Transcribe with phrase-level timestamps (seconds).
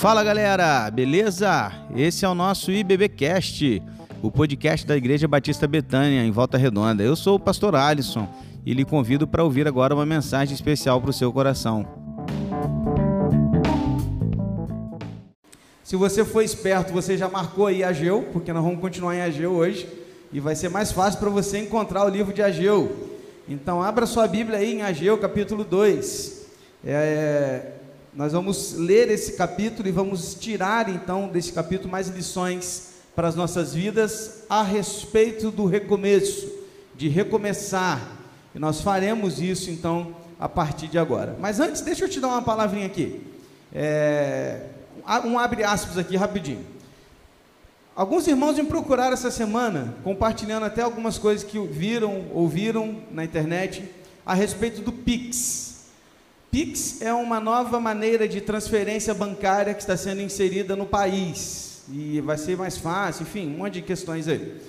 [0.00, 1.70] Fala galera, beleza?
[1.94, 3.82] Esse é o nosso IBBcast,
[4.22, 7.02] o podcast da Igreja Batista Betânia, em Volta Redonda.
[7.02, 8.26] Eu sou o pastor Alisson
[8.64, 11.86] e lhe convido para ouvir agora uma mensagem especial para o seu coração.
[15.84, 19.52] Se você for esperto, você já marcou aí Ageu, porque nós vamos continuar em Ageu
[19.52, 19.86] hoje
[20.32, 23.10] e vai ser mais fácil para você encontrar o livro de Ageu.
[23.46, 26.40] Então, abra sua Bíblia aí em Ageu, capítulo 2.
[26.86, 27.72] É,
[28.12, 33.36] nós vamos ler esse capítulo e vamos tirar então desse capítulo mais lições para as
[33.36, 36.50] nossas vidas a respeito do recomeço,
[36.96, 38.00] de recomeçar.
[38.52, 41.36] E nós faremos isso então a partir de agora.
[41.38, 43.20] Mas antes, deixa eu te dar uma palavrinha aqui.
[43.72, 44.62] É,
[45.24, 46.64] um abre aspas aqui rapidinho.
[47.94, 53.88] Alguns irmãos me procuraram essa semana, compartilhando até algumas coisas que viram, ouviram na internet
[54.26, 55.69] a respeito do Pix.
[56.50, 62.20] Pix é uma nova maneira de transferência bancária que está sendo inserida no país e
[62.20, 64.60] vai ser mais fácil, enfim, um monte de questões aí.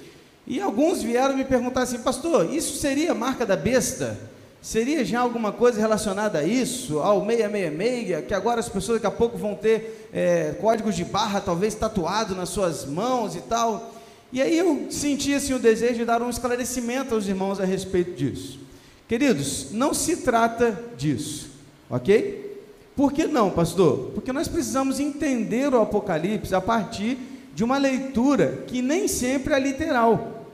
[0.46, 4.18] E alguns vieram me perguntar assim, pastor, isso seria marca da besta?
[4.62, 9.18] Seria já alguma coisa relacionada a isso, ao 666, que agora as pessoas daqui a
[9.18, 13.92] pouco vão ter é, códigos de barra talvez tatuado nas suas mãos e tal.
[14.32, 18.14] E aí eu senti assim, o desejo de dar um esclarecimento aos irmãos a respeito
[18.14, 18.60] disso.
[19.08, 21.51] Queridos, não se trata disso,
[21.92, 22.60] ok?
[22.96, 24.12] Por que não, pastor?
[24.14, 27.18] Porque nós precisamos entender o Apocalipse a partir
[27.54, 30.48] de uma leitura que nem sempre é literal.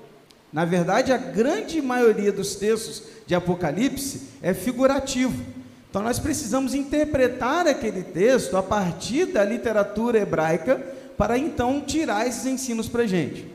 [0.52, 5.44] Na verdade, a grande maioria dos textos de Apocalipse é figurativo.
[5.90, 10.76] Então, nós precisamos interpretar aquele texto a partir da literatura hebraica
[11.18, 13.46] para então tirar esses ensinos para a gente.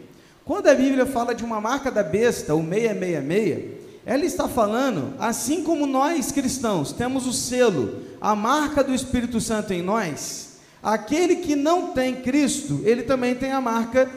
[0.45, 5.62] Quando a Bíblia fala de uma marca da besta, o 666, ela está falando, assim
[5.62, 11.55] como nós cristãos temos o selo, a marca do Espírito Santo em nós, aquele que
[11.55, 14.11] não tem Cristo, ele também tem a marca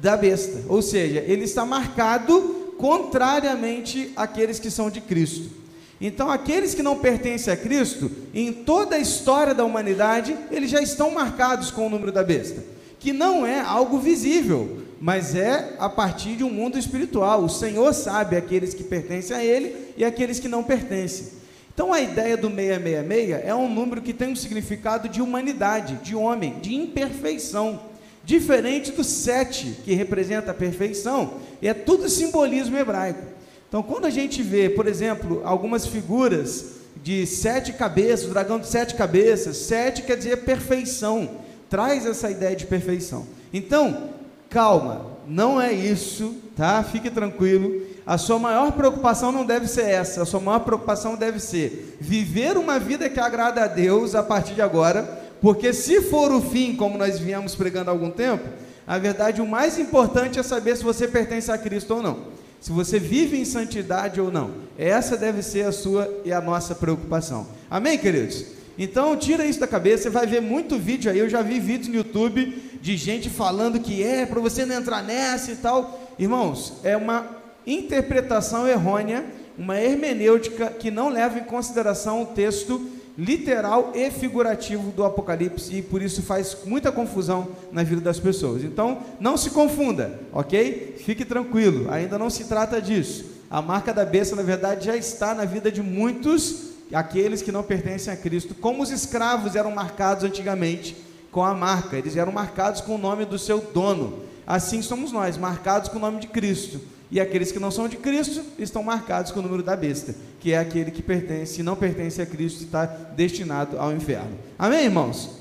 [0.00, 5.60] da besta, ou seja, ele está marcado contrariamente àqueles que são de Cristo.
[6.00, 10.80] Então, aqueles que não pertencem a Cristo, em toda a história da humanidade, eles já
[10.80, 12.64] estão marcados com o número da besta,
[12.98, 17.42] que não é algo visível, mas é a partir de um mundo espiritual.
[17.42, 21.40] O Senhor sabe aqueles que pertencem a Ele e aqueles que não pertencem.
[21.72, 26.14] Então, a ideia do 666 é um número que tem um significado de humanidade, de
[26.14, 27.80] homem, de imperfeição.
[28.22, 33.24] Diferente do sete, que representa a perfeição, e é tudo simbolismo hebraico.
[33.66, 38.66] Então, quando a gente vê, por exemplo, algumas figuras de sete cabeças, o dragão de
[38.66, 41.30] sete cabeças, sete quer dizer perfeição,
[41.70, 43.26] traz essa ideia de perfeição.
[43.54, 44.10] Então,
[44.50, 46.82] calma, não é isso, tá?
[46.82, 47.86] Fique tranquilo.
[48.04, 52.58] A sua maior preocupação não deve ser essa, a sua maior preocupação deve ser viver
[52.58, 56.76] uma vida que agrada a Deus a partir de agora porque se for o fim,
[56.76, 58.46] como nós viemos pregando há algum tempo,
[58.86, 62.18] a verdade, o mais importante é saber se você pertence a Cristo ou não.
[62.60, 64.50] Se você vive em santidade ou não.
[64.76, 67.46] Essa deve ser a sua e a nossa preocupação.
[67.70, 68.44] Amém, queridos?
[68.76, 70.04] Então, tira isso da cabeça.
[70.04, 71.18] Você vai ver muito vídeo aí.
[71.18, 75.02] Eu já vi vídeos no YouTube de gente falando que é para você não entrar
[75.02, 76.14] nessa e tal.
[76.18, 77.26] Irmãos, é uma
[77.66, 79.24] interpretação errônea,
[79.58, 85.82] uma hermenêutica que não leva em consideração o texto literal e figurativo do Apocalipse e
[85.82, 88.64] por isso faz muita confusão na vida das pessoas.
[88.64, 90.96] Então, não se confunda, ok?
[91.04, 93.26] Fique tranquilo, ainda não se trata disso.
[93.50, 97.62] A marca da besta, na verdade, já está na vida de muitos, aqueles que não
[97.62, 100.96] pertencem a Cristo, como os escravos eram marcados antigamente
[101.30, 104.24] com a marca, eles eram marcados com o nome do seu dono.
[104.46, 106.80] Assim somos nós, marcados com o nome de Cristo.
[107.10, 110.52] E aqueles que não são de Cristo estão marcados com o número da besta, que
[110.52, 114.38] é aquele que pertence, não pertence a Cristo, está destinado ao inferno.
[114.58, 115.40] Amém, irmãos?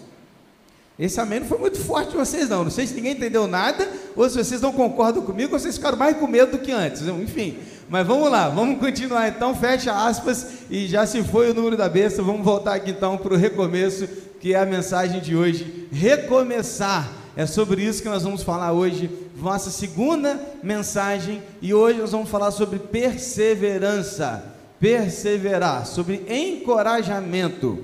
[0.97, 2.63] Esse amém não foi muito forte de vocês, não.
[2.63, 5.97] Não sei se ninguém entendeu nada, ou se vocês não concordam comigo, ou vocês ficaram
[5.97, 7.03] mais com medo do que antes.
[7.03, 7.57] Enfim,
[7.89, 9.55] mas vamos lá, vamos continuar então.
[9.55, 12.21] Fecha aspas e já se foi o número da besta.
[12.21, 14.07] Vamos voltar aqui então para o recomeço,
[14.39, 17.11] que é a mensagem de hoje: recomeçar.
[17.35, 19.09] É sobre isso que nós vamos falar hoje,
[19.41, 24.43] nossa segunda mensagem, e hoje nós vamos falar sobre perseverança,
[24.79, 27.79] perseverar, sobre encorajamento.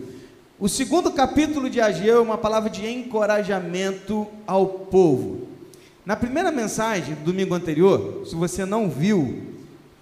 [0.59, 5.47] O segundo capítulo de Ageu é uma palavra de encorajamento ao povo.
[6.05, 9.54] Na primeira mensagem, domingo anterior, se você não viu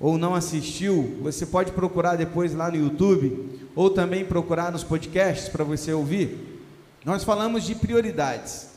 [0.03, 5.47] ou não assistiu, você pode procurar depois lá no YouTube ou também procurar nos podcasts
[5.47, 6.59] para você ouvir.
[7.05, 8.67] Nós falamos de prioridades.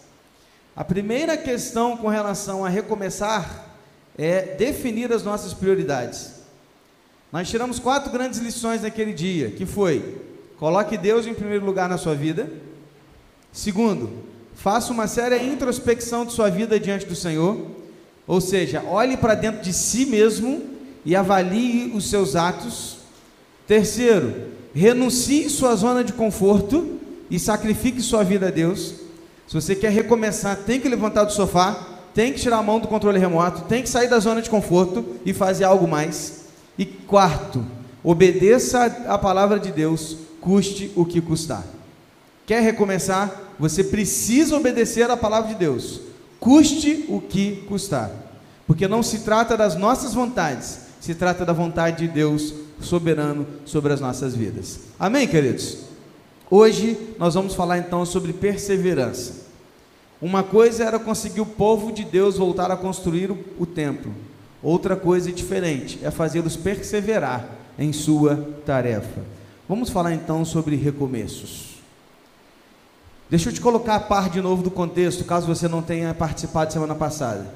[0.77, 3.75] A primeira questão com relação a recomeçar
[4.17, 6.31] é definir as nossas prioridades.
[7.33, 10.23] Nós tiramos quatro grandes lições naquele dia, que foi:
[10.61, 12.49] coloque Deus em primeiro lugar na sua vida.
[13.51, 14.23] Segundo,
[14.55, 17.67] faça uma séria introspecção de sua vida diante do Senhor,
[18.29, 20.76] ou seja, olhe para dentro de si mesmo
[21.07, 22.97] e avalie os seus atos.
[23.67, 24.35] Terceiro,
[24.75, 26.99] renuncie sua zona de conforto
[27.31, 28.95] e sacrifique sua vida a Deus.
[29.47, 32.89] Se você quer recomeçar, tem que levantar do sofá, tem que tirar a mão do
[32.89, 36.47] controle remoto, tem que sair da zona de conforto e fazer algo mais.
[36.77, 37.65] E quarto,
[38.03, 41.65] obedeça a palavra de Deus, custe o que custar.
[42.45, 43.55] Quer recomeçar?
[43.61, 46.01] Você precisa obedecer a palavra de Deus,
[46.41, 48.11] custe o que custar.
[48.67, 53.93] Porque não se trata das nossas vontades, se trata da vontade de Deus soberano sobre
[53.93, 54.81] as nossas vidas.
[54.99, 55.79] Amém, queridos?
[56.51, 59.47] Hoje nós vamos falar então sobre perseverança.
[60.21, 64.13] Uma coisa era conseguir o povo de Deus voltar a construir o, o templo.
[64.63, 69.23] Outra coisa diferente é fazê-los perseverar em sua tarefa.
[69.69, 71.77] Vamos falar então sobre recomeços.
[73.29, 76.73] Deixa eu te colocar a par de novo do contexto, caso você não tenha participado
[76.73, 77.53] semana passada.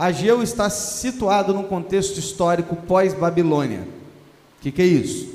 [0.00, 3.80] Ageu está situado num contexto histórico pós-Babilônia.
[3.80, 5.28] O que, que é isso?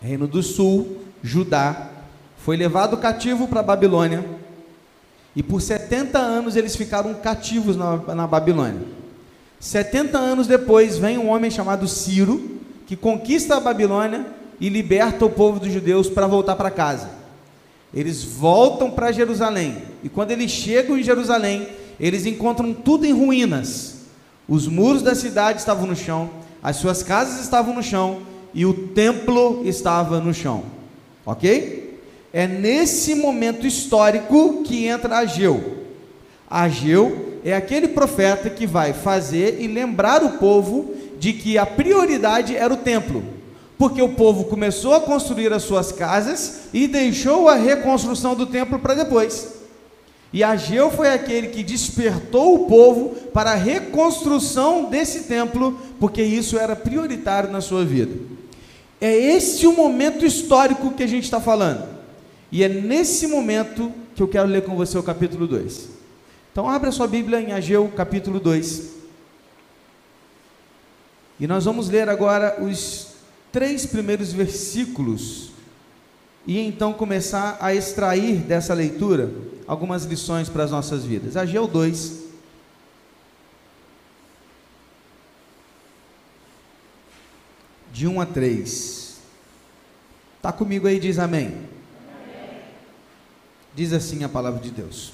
[0.00, 1.90] Reino do Sul, Judá,
[2.38, 4.24] foi levado cativo para a Babilônia
[5.36, 8.80] e por 70 anos eles ficaram cativos na, na Babilônia.
[9.60, 14.24] 70 anos depois vem um homem chamado Ciro, que conquista a Babilônia
[14.58, 17.10] e liberta o povo dos judeus para voltar para casa.
[17.92, 19.82] Eles voltam para Jerusalém.
[20.02, 23.96] E quando eles chegam em Jerusalém, eles encontram tudo em ruínas.
[24.48, 26.30] Os muros da cidade estavam no chão,
[26.62, 30.64] as suas casas estavam no chão e o templo estava no chão.
[31.24, 32.00] Ok?
[32.32, 35.84] É nesse momento histórico que entra Ageu.
[36.48, 42.56] Ageu é aquele profeta que vai fazer e lembrar o povo de que a prioridade
[42.56, 43.22] era o templo,
[43.78, 48.78] porque o povo começou a construir as suas casas e deixou a reconstrução do templo
[48.78, 49.63] para depois.
[50.34, 56.58] E Ageu foi aquele que despertou o povo para a reconstrução desse templo, porque isso
[56.58, 58.16] era prioritário na sua vida.
[59.00, 61.88] É esse o momento histórico que a gente está falando.
[62.50, 65.90] E é nesse momento que eu quero ler com você o capítulo 2.
[66.50, 68.90] Então, abra sua Bíblia em Ageu, capítulo 2.
[71.38, 73.10] E nós vamos ler agora os
[73.52, 75.53] três primeiros versículos
[76.46, 79.32] e então começar a extrair dessa leitura
[79.66, 81.36] algumas lições para as nossas vidas.
[81.36, 82.24] Ageu 2.
[87.92, 89.16] De 1 a 3.
[90.36, 91.56] Está comigo aí, diz amém.
[93.74, 95.12] Diz assim a palavra de Deus.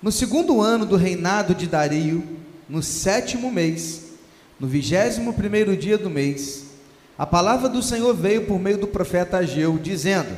[0.00, 2.22] No segundo ano do reinado de Dario,
[2.68, 4.12] no sétimo mês,
[4.60, 6.67] no vigésimo primeiro dia do mês,
[7.18, 10.36] a palavra do Senhor veio por meio do profeta Ageu, dizendo: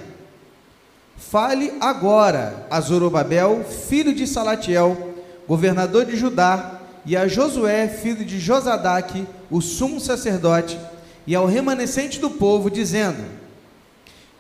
[1.17, 5.15] Fale agora a Zorobabel, filho de Salatiel,
[5.47, 10.81] governador de Judá, e a Josué, filho de Josadaque, o sumo sacerdote,
[11.27, 13.23] e ao remanescente do povo, dizendo: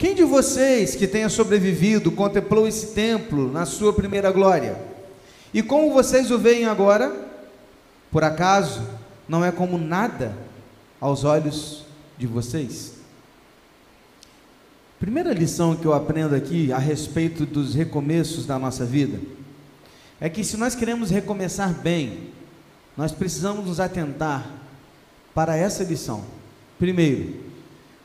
[0.00, 4.80] quem de vocês que tenha sobrevivido contemplou esse templo na sua primeira glória?
[5.52, 7.14] E como vocês o veem agora?
[8.10, 8.80] Por acaso
[9.28, 10.34] não é como nada
[10.98, 11.84] aos olhos
[12.20, 12.92] de vocês?
[15.00, 19.18] Primeira lição que eu aprendo aqui a respeito dos recomeços da nossa vida
[20.20, 22.28] é que se nós queremos recomeçar bem,
[22.94, 24.46] nós precisamos nos atentar
[25.34, 26.22] para essa lição.
[26.78, 27.36] Primeiro,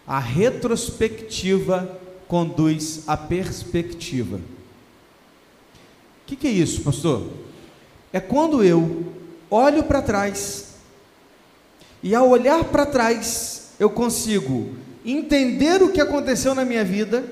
[0.08, 4.38] a retrospectiva conduz à perspectiva.
[4.38, 4.42] O
[6.26, 7.30] que, que é isso, pastor?
[8.14, 9.12] É quando eu
[9.52, 10.76] olho para trás
[12.02, 14.70] e ao olhar para trás eu consigo
[15.06, 17.24] entender o que aconteceu na minha vida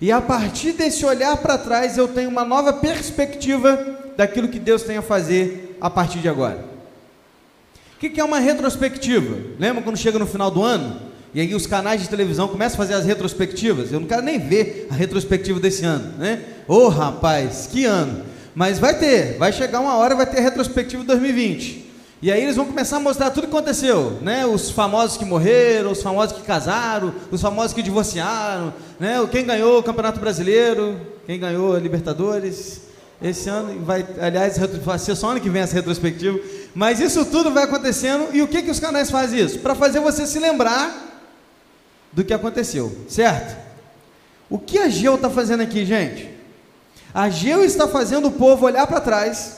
[0.00, 4.82] e a partir desse olhar para trás eu tenho uma nova perspectiva daquilo que Deus
[4.82, 6.64] tem a fazer a partir de agora.
[7.96, 9.36] O que, é uma retrospectiva?
[9.58, 11.00] Lembra quando chega no final do ano?
[11.34, 13.92] E aí os canais de televisão começam a fazer as retrospectivas.
[13.92, 16.44] Eu não quero nem ver a retrospectiva desse ano, né?
[16.68, 18.24] Ô oh, rapaz, que ano!
[18.54, 21.87] Mas vai ter, vai chegar uma hora, vai ter a retrospectiva de 2020.
[22.20, 24.44] E aí eles vão começar a mostrar tudo o que aconteceu, né?
[24.44, 29.14] Os famosos que morreram, os famosos que casaram, os famosos que divorciaram, né?
[29.30, 32.80] Quem ganhou o Campeonato Brasileiro, quem ganhou a Libertadores.
[33.22, 36.40] Esse ano vai, aliás, vai ser só ano que vem essa retrospectiva.
[36.74, 39.60] Mas isso tudo vai acontecendo e o que que os canais fazem isso?
[39.60, 41.22] Para fazer você se lembrar
[42.12, 43.56] do que aconteceu, certo?
[44.50, 46.30] O que Ageu está fazendo aqui, gente?
[47.14, 49.57] Ageu está fazendo o povo olhar para trás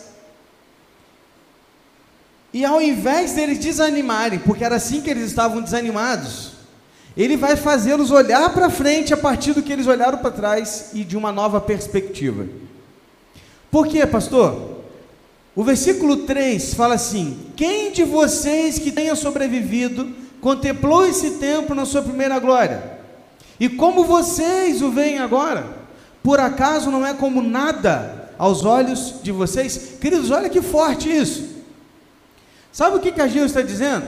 [2.52, 6.52] e ao invés deles desanimarem, porque era assim que eles estavam desanimados,
[7.16, 11.04] ele vai fazê-los olhar para frente a partir do que eles olharam para trás e
[11.04, 12.46] de uma nova perspectiva.
[13.70, 14.80] Por quê, pastor?
[15.54, 21.84] O versículo 3 fala assim: Quem de vocês que tenha sobrevivido contemplou esse tempo na
[21.84, 22.98] sua primeira glória?
[23.58, 25.66] E como vocês o veem agora?
[26.22, 29.96] Por acaso não é como nada aos olhos de vocês?
[30.00, 31.59] Queridos, olha que forte isso.
[32.72, 34.06] Sabe o que, que Ageu está dizendo?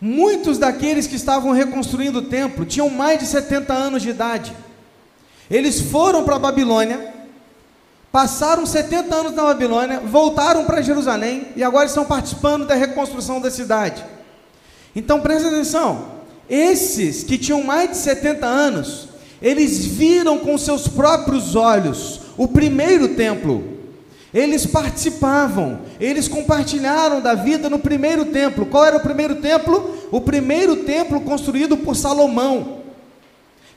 [0.00, 4.52] Muitos daqueles que estavam reconstruindo o templo tinham mais de 70 anos de idade.
[5.50, 7.12] Eles foram para a Babilônia,
[8.10, 13.50] passaram 70 anos na Babilônia, voltaram para Jerusalém e agora estão participando da reconstrução da
[13.50, 14.04] cidade.
[14.96, 16.06] Então presta atenção:
[16.48, 19.08] esses que tinham mais de 70 anos,
[19.40, 23.71] eles viram com seus próprios olhos o primeiro templo.
[24.34, 28.64] Eles participavam, eles compartilharam da vida no primeiro templo.
[28.64, 29.94] Qual era o primeiro templo?
[30.10, 32.80] O primeiro templo construído por Salomão,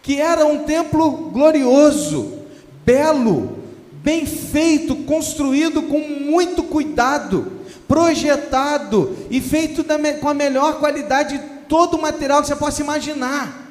[0.01, 2.39] que era um templo glorioso,
[2.85, 3.57] belo,
[3.91, 7.51] bem feito, construído com muito cuidado,
[7.85, 9.85] projetado e feito
[10.21, 13.63] com a melhor qualidade de todo o material que você possa imaginar.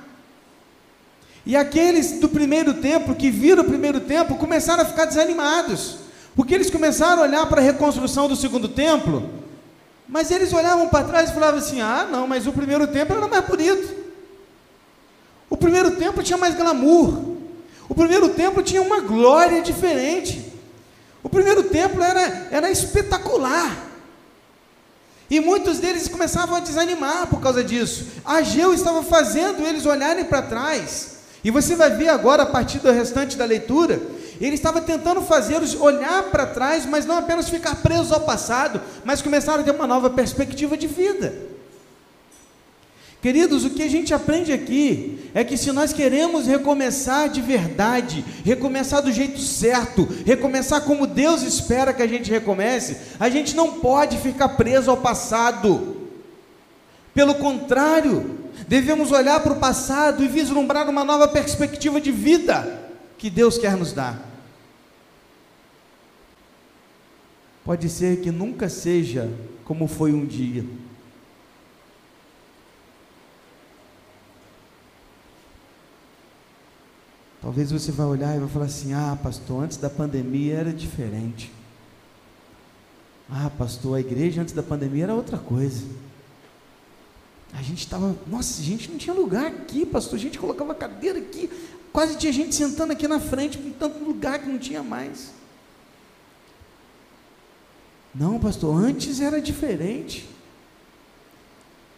[1.46, 6.03] E aqueles do primeiro templo, que viram o primeiro templo, começaram a ficar desanimados
[6.36, 9.30] porque eles começaram a olhar para a reconstrução do segundo templo,
[10.08, 13.28] mas eles olhavam para trás e falavam assim: ah, não, mas o primeiro templo era
[13.28, 14.04] mais bonito.
[15.48, 17.34] O primeiro templo tinha mais glamour.
[17.88, 20.52] O primeiro templo tinha uma glória diferente.
[21.22, 23.92] O primeiro templo era, era espetacular.
[25.30, 28.06] E muitos deles começavam a desanimar por causa disso.
[28.24, 31.14] Ageu estava fazendo eles olharem para trás.
[31.42, 34.00] E você vai ver agora, a partir do restante da leitura,
[34.40, 39.22] ele estava tentando fazê-los olhar para trás, mas não apenas ficar presos ao passado, mas
[39.22, 41.32] começar a ter uma nova perspectiva de vida.
[43.22, 48.22] Queridos, o que a gente aprende aqui é que se nós queremos recomeçar de verdade,
[48.44, 53.80] recomeçar do jeito certo, recomeçar como Deus espera que a gente recomece, a gente não
[53.80, 55.96] pode ficar preso ao passado.
[57.14, 62.83] Pelo contrário, devemos olhar para o passado e vislumbrar uma nova perspectiva de vida
[63.24, 64.22] que Deus quer nos dar.
[67.64, 69.32] Pode ser que nunca seja
[69.64, 70.62] como foi um dia.
[77.40, 81.50] Talvez você vai olhar e vai falar assim: "Ah, pastor, antes da pandemia era diferente".
[83.30, 85.86] Ah, pastor, a igreja antes da pandemia era outra coisa.
[87.54, 90.18] A gente estava, nossa, a gente não tinha lugar aqui, pastor.
[90.18, 91.48] A gente colocava cadeira aqui,
[91.94, 95.30] Quase tinha gente sentando aqui na frente, com tanto lugar que não tinha mais.
[98.12, 100.28] Não, pastor, antes era diferente.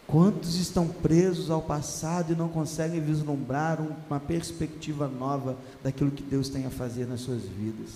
[0.05, 6.47] Quantos estão presos ao passado e não conseguem vislumbrar uma perspectiva nova daquilo que Deus
[6.47, 7.89] tem a fazer nas suas vidas?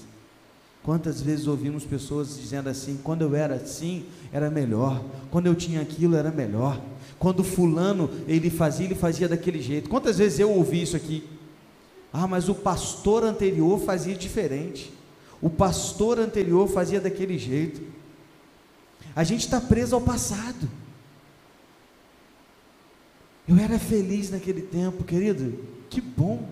[0.81, 5.81] Quantas vezes ouvimos pessoas dizendo assim: quando eu era assim, era melhor, quando eu tinha
[5.81, 6.81] aquilo, era melhor,
[7.19, 9.87] quando Fulano ele fazia, ele fazia daquele jeito.
[9.87, 11.39] Quantas vezes eu ouvi isso aqui?
[12.13, 14.93] Ah, mas o pastor anterior fazia diferente.
[15.41, 17.81] O pastor anterior fazia daquele jeito.
[19.15, 20.69] A gente está preso ao passado.
[23.47, 25.59] Eu era feliz naquele tempo, querido.
[25.89, 26.47] Que bom.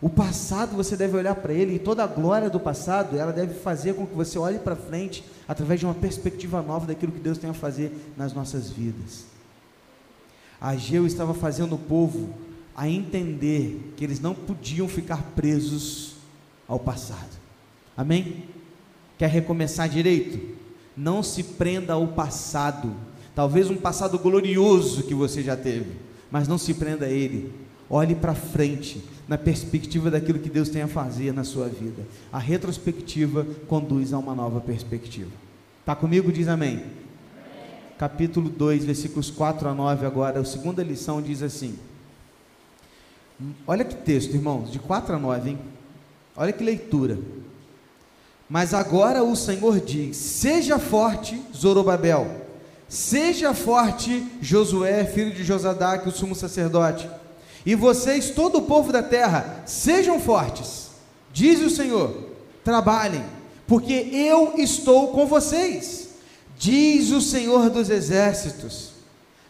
[0.00, 3.54] O passado você deve olhar para ele e toda a glória do passado, ela deve
[3.54, 7.38] fazer com que você olhe para frente através de uma perspectiva nova daquilo que Deus
[7.38, 9.24] tem a fazer nas nossas vidas.
[10.60, 12.32] Ageu estava fazendo o povo
[12.78, 16.12] a entender que eles não podiam ficar presos
[16.68, 17.36] ao passado.
[17.96, 18.44] Amém?
[19.18, 20.54] Quer recomeçar direito?
[20.96, 22.94] Não se prenda ao passado.
[23.34, 25.90] Talvez um passado glorioso que você já teve,
[26.30, 27.52] mas não se prenda a ele.
[27.90, 32.06] Olhe para frente, na perspectiva daquilo que Deus tem a fazer na sua vida.
[32.32, 35.32] A retrospectiva conduz a uma nova perspectiva.
[35.80, 36.30] Está comigo?
[36.30, 36.74] Diz amém.
[36.74, 36.84] amém.
[37.98, 40.38] Capítulo 2, versículos 4 a 9 agora.
[40.38, 41.76] A segunda lição diz assim:
[43.66, 45.58] Olha que texto, irmãos, de 4 a 9, hein?
[46.36, 47.18] Olha que leitura.
[48.48, 52.48] Mas agora o Senhor diz: Seja forte, Zorobabel.
[52.88, 57.08] Seja forte, Josué, filho de Josadaque, o sumo sacerdote.
[57.66, 60.88] E vocês, todo o povo da terra, sejam fortes.
[61.32, 62.30] Diz o Senhor:
[62.64, 63.24] Trabalhem,
[63.66, 66.08] porque eu estou com vocês.
[66.58, 68.97] Diz o Senhor dos exércitos.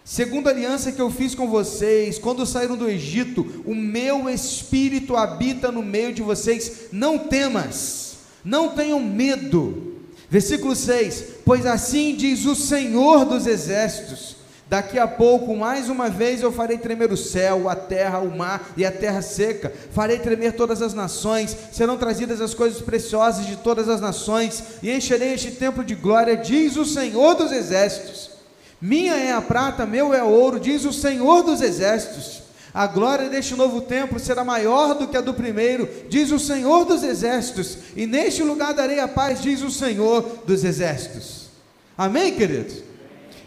[0.09, 5.15] Segundo a aliança que eu fiz com vocês, quando saíram do Egito, o meu espírito
[5.15, 6.87] habita no meio de vocês.
[6.91, 9.99] Não temas, não tenham medo.
[10.31, 14.37] Versículo 6: Pois assim diz o Senhor dos exércitos:
[14.67, 18.73] Daqui a pouco, mais uma vez, eu farei tremer o céu, a terra, o mar
[18.79, 19.71] e a terra seca.
[19.93, 21.55] Farei tremer todas as nações.
[21.71, 24.65] Serão trazidas as coisas preciosas de todas as nações.
[24.83, 28.38] E encherei este templo de glória, diz o Senhor dos exércitos.
[28.81, 32.43] Minha é a prata, meu é o ouro, diz o Senhor dos exércitos.
[32.73, 36.85] A glória deste novo templo será maior do que a do primeiro, diz o Senhor
[36.85, 37.79] dos exércitos.
[37.97, 41.49] E neste lugar darei a paz, diz o Senhor dos exércitos.
[41.97, 42.85] Amém, queridos?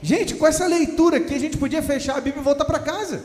[0.01, 3.23] Gente, com essa leitura aqui, a gente podia fechar a Bíblia e voltar para casa.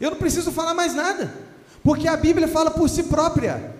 [0.00, 1.34] Eu não preciso falar mais nada,
[1.82, 3.74] porque a Bíblia fala por si própria.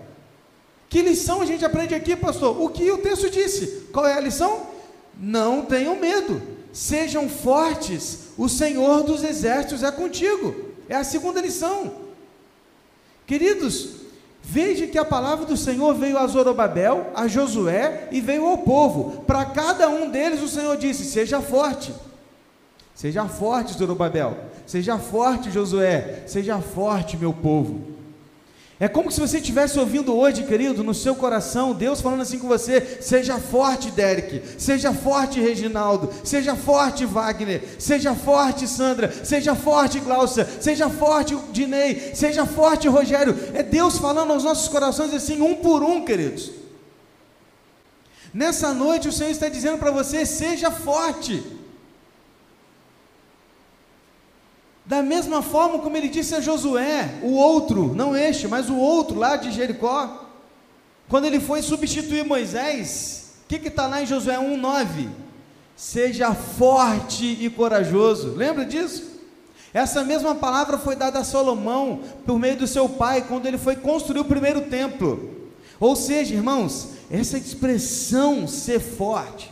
[0.89, 2.61] Que lição a gente aprende aqui, pastor?
[2.61, 3.89] O que o texto disse?
[3.93, 4.67] Qual é a lição?
[5.19, 10.73] Não tenham medo, sejam fortes, o Senhor dos exércitos é contigo.
[10.89, 11.93] É a segunda lição.
[13.27, 14.03] Queridos,
[14.45, 19.23] Veja que a palavra do Senhor veio a Zorobabel, a Josué e veio ao povo.
[19.23, 21.95] Para cada um deles o Senhor disse: Seja forte.
[22.95, 24.37] Seja forte, Zorobabel.
[24.67, 26.25] Seja forte, Josué.
[26.27, 27.92] Seja forte, meu povo.
[28.83, 32.49] É como se você estivesse ouvindo hoje, querido, no seu coração, Deus falando assim com
[32.49, 40.01] você: seja forte, Derek, seja forte, Reginaldo, seja forte, Wagner, seja forte, Sandra, seja forte,
[40.01, 43.39] Glaucia, seja forte, Dinei, seja forte, Rogério.
[43.55, 46.51] É Deus falando aos nossos corações assim, um por um, queridos.
[48.35, 51.41] Nessa noite, o Senhor está dizendo para você: seja forte.
[54.85, 59.19] Da mesma forma como ele disse a Josué, o outro, não este, mas o outro
[59.19, 60.27] lá de Jericó,
[61.09, 65.09] quando ele foi substituir Moisés, o que está lá em Josué 1,9?
[65.77, 69.21] Seja forte e corajoso, lembra disso?
[69.73, 73.77] Essa mesma palavra foi dada a Salomão por meio do seu pai, quando ele foi
[73.77, 75.31] construir o primeiro templo.
[75.79, 79.51] Ou seja, irmãos, essa expressão ser forte,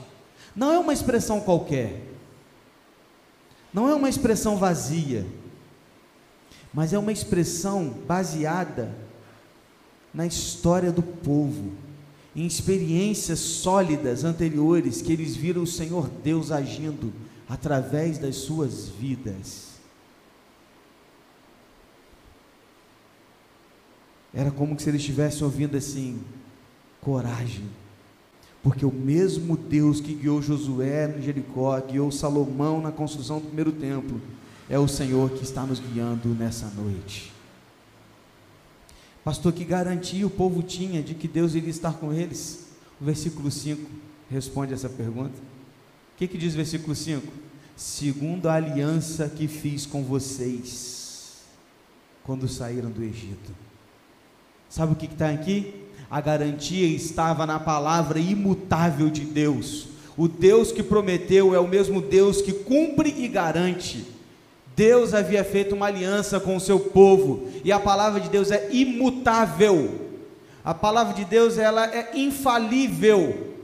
[0.55, 2.10] não é uma expressão qualquer
[3.73, 5.27] não é uma expressão vazia,
[6.73, 8.95] mas é uma expressão baseada
[10.13, 11.73] na história do povo,
[12.35, 17.13] em experiências sólidas anteriores que eles viram o Senhor Deus agindo
[17.49, 19.71] através das suas vidas.
[24.33, 26.23] Era como se eles estivessem ouvindo assim:
[27.01, 27.69] coragem,
[28.63, 33.73] porque o mesmo Deus que guiou Josué no Jericó, guiou Salomão na construção do primeiro
[33.73, 34.21] templo,
[34.69, 37.33] é o Senhor que está nos guiando nessa noite.
[39.25, 42.69] Pastor, que garantia o povo tinha de que Deus iria estar com eles?
[43.01, 43.91] O versículo 5
[44.31, 45.37] responde essa pergunta.
[46.15, 47.27] O que, que diz o versículo 5?
[47.77, 51.43] Segundo a aliança que fiz com vocês,
[52.23, 53.53] quando saíram do Egito.
[54.69, 55.80] Sabe o que está aqui?
[56.11, 59.87] A garantia estava na palavra imutável de Deus.
[60.17, 64.05] O Deus que prometeu é o mesmo Deus que cumpre e garante.
[64.75, 68.69] Deus havia feito uma aliança com o seu povo e a palavra de Deus é
[68.73, 70.11] imutável.
[70.65, 73.55] A palavra de Deus ela é infalível.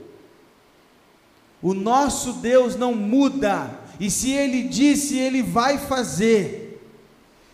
[1.61, 6.81] O nosso Deus não muda, e se ele disse, ele vai fazer.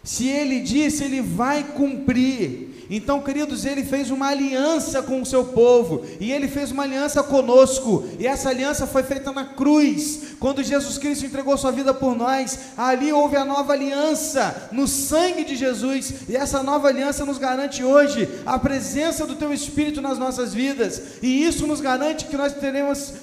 [0.03, 2.62] Se ele disse, ele vai cumprir.
[2.89, 7.24] Então, queridos, ele fez uma aliança com o seu povo, e ele fez uma aliança
[7.24, 12.15] conosco, e essa aliança foi feita na cruz, quando Jesus Cristo entregou sua vida por
[12.15, 17.38] nós, ali houve a nova aliança, no sangue de Jesus, e essa nova aliança nos
[17.38, 22.38] garante hoje a presença do Teu Espírito nas nossas vidas, e isso nos garante que
[22.38, 23.13] nós teremos,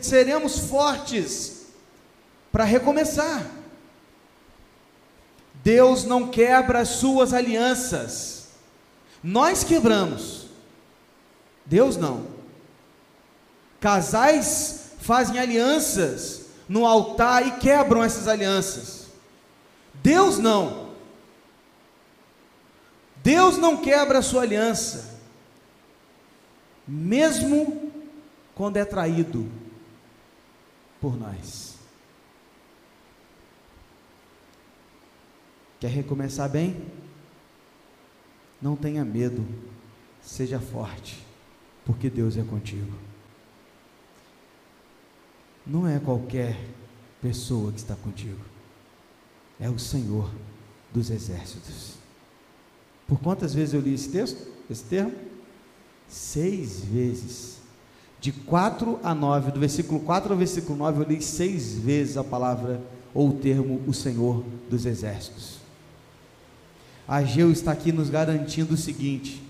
[0.00, 1.66] seremos fortes
[2.50, 3.44] para recomeçar.
[5.62, 8.35] Deus não quebra as suas alianças.
[9.22, 10.46] Nós quebramos,
[11.64, 12.26] Deus não.
[13.80, 19.06] Casais fazem alianças no altar e quebram essas alianças.
[19.94, 20.86] Deus não.
[23.22, 25.18] Deus não quebra a sua aliança,
[26.86, 27.92] mesmo
[28.54, 29.50] quando é traído
[31.00, 31.74] por nós.
[35.80, 36.86] Quer recomeçar bem?
[38.66, 39.46] Não tenha medo,
[40.20, 41.24] seja forte,
[41.84, 42.92] porque Deus é contigo.
[45.64, 46.58] Não é qualquer
[47.22, 48.40] pessoa que está contigo,
[49.60, 50.28] é o Senhor
[50.92, 51.92] dos exércitos.
[53.06, 55.14] Por quantas vezes eu li esse texto, esse termo?
[56.08, 57.58] Seis vezes.
[58.18, 62.24] De 4 a 9, do versículo 4 ao versículo 9, eu li seis vezes a
[62.24, 62.82] palavra
[63.14, 65.65] ou o termo o Senhor dos exércitos.
[67.08, 69.42] Ageu está aqui nos garantindo o seguinte: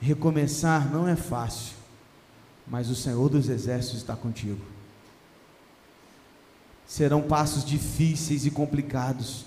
[0.00, 1.74] recomeçar não é fácil,
[2.66, 4.60] mas o Senhor dos Exércitos está contigo.
[6.86, 9.44] serão passos difíceis e complicados.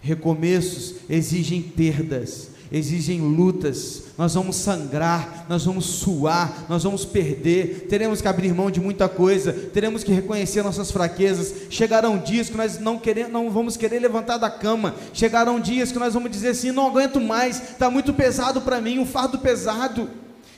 [0.00, 8.22] Recomeços exigem perdas, exigem lutas, nós vamos sangrar, nós vamos suar, nós vamos perder, teremos
[8.22, 11.52] que abrir mão de muita coisa, teremos que reconhecer nossas fraquezas.
[11.68, 15.98] Chegarão dias que nós não, querer, não vamos querer levantar da cama, chegarão dias que
[15.98, 20.08] nós vamos dizer assim: não aguento mais, está muito pesado para mim, um fardo pesado.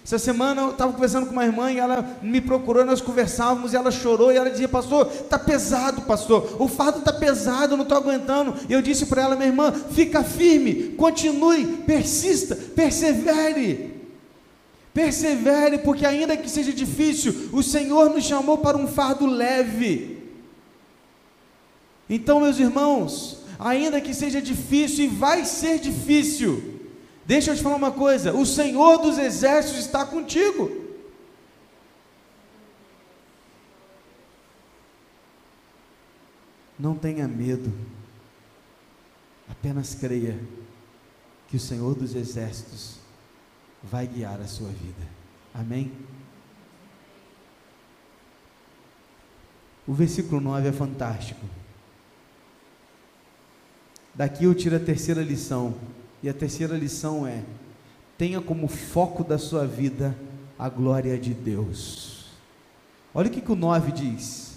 [0.04, 3.76] Essa semana eu estava conversando com uma irmã e ela me procurou, nós conversávamos e
[3.76, 7.84] ela chorou e ela dizia: Pastor, está pesado, pastor, o fardo está pesado, eu não
[7.84, 8.54] estou aguentando.
[8.68, 13.94] E eu disse para ela: Minha irmã, fica firme, continue, persista, persevere.
[14.92, 20.22] Persevere, porque ainda que seja difícil, o Senhor nos chamou para um fardo leve.
[22.10, 26.73] Então, meus irmãos, ainda que seja difícil, e vai ser difícil,
[27.26, 30.82] Deixa eu te falar uma coisa: o Senhor dos exércitos está contigo.
[36.78, 37.72] Não tenha medo,
[39.48, 40.38] apenas creia
[41.48, 42.96] que o Senhor dos exércitos
[43.82, 45.06] vai guiar a sua vida.
[45.54, 45.92] Amém?
[49.86, 51.46] O versículo 9 é fantástico.
[54.14, 55.74] Daqui eu tiro a terceira lição.
[56.24, 57.42] E a terceira lição é:
[58.16, 60.16] tenha como foco da sua vida
[60.58, 62.28] a glória de Deus.
[63.12, 64.54] Olha o que, que o 9 diz: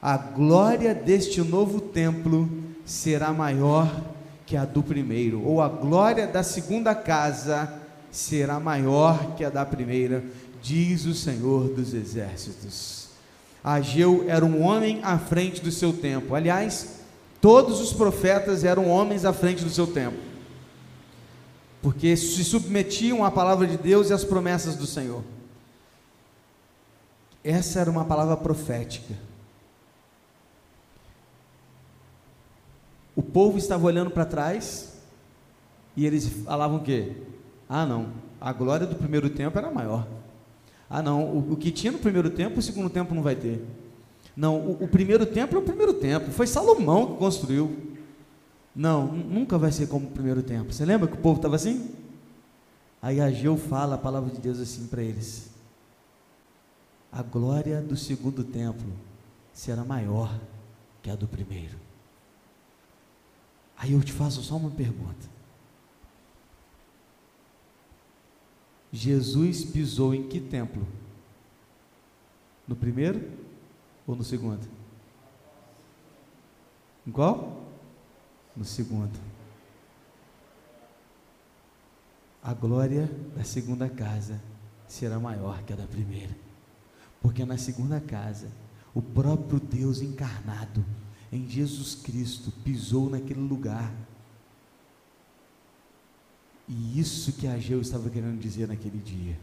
[0.00, 2.48] a glória deste novo templo
[2.86, 4.02] será maior
[4.46, 7.70] que a do primeiro, ou a glória da segunda casa
[8.10, 10.24] será maior que a da primeira,
[10.62, 13.08] diz o Senhor dos Exércitos.
[13.62, 16.34] Ageu era um homem à frente do seu tempo.
[16.34, 17.00] Aliás,
[17.42, 20.31] todos os profetas eram homens à frente do seu tempo
[21.82, 25.22] porque se submetiam à palavra de Deus e às promessas do Senhor.
[27.42, 29.14] Essa era uma palavra profética.
[33.16, 34.92] O povo estava olhando para trás
[35.96, 37.16] e eles falavam o quê?
[37.68, 40.06] Ah, não, a glória do primeiro tempo era maior.
[40.88, 43.64] Ah, não, o, o que tinha no primeiro tempo, o segundo tempo não vai ter.
[44.36, 46.30] Não, o, o primeiro tempo é o primeiro tempo.
[46.30, 47.91] Foi Salomão que construiu.
[48.74, 50.72] Não, nunca vai ser como o primeiro tempo.
[50.72, 51.94] Você lembra que o povo estava assim?
[53.00, 55.50] Aí Ageu fala a palavra de Deus assim para eles:
[57.10, 58.92] A glória do segundo templo
[59.52, 60.38] será maior
[61.02, 61.76] que a do primeiro.
[63.76, 65.32] Aí eu te faço só uma pergunta.
[68.92, 70.86] Jesus pisou em que templo?
[72.68, 73.28] No primeiro
[74.06, 74.68] ou no segundo?
[77.06, 77.61] Em qual?
[78.56, 79.18] No segundo.
[82.42, 84.40] A glória da segunda casa
[84.88, 86.36] será maior que a da primeira.
[87.20, 88.50] Porque na segunda casa,
[88.92, 90.84] o próprio Deus encarnado
[91.30, 93.92] em Jesus Cristo pisou naquele lugar.
[96.68, 99.38] E isso que Ageu estava querendo dizer naquele dia.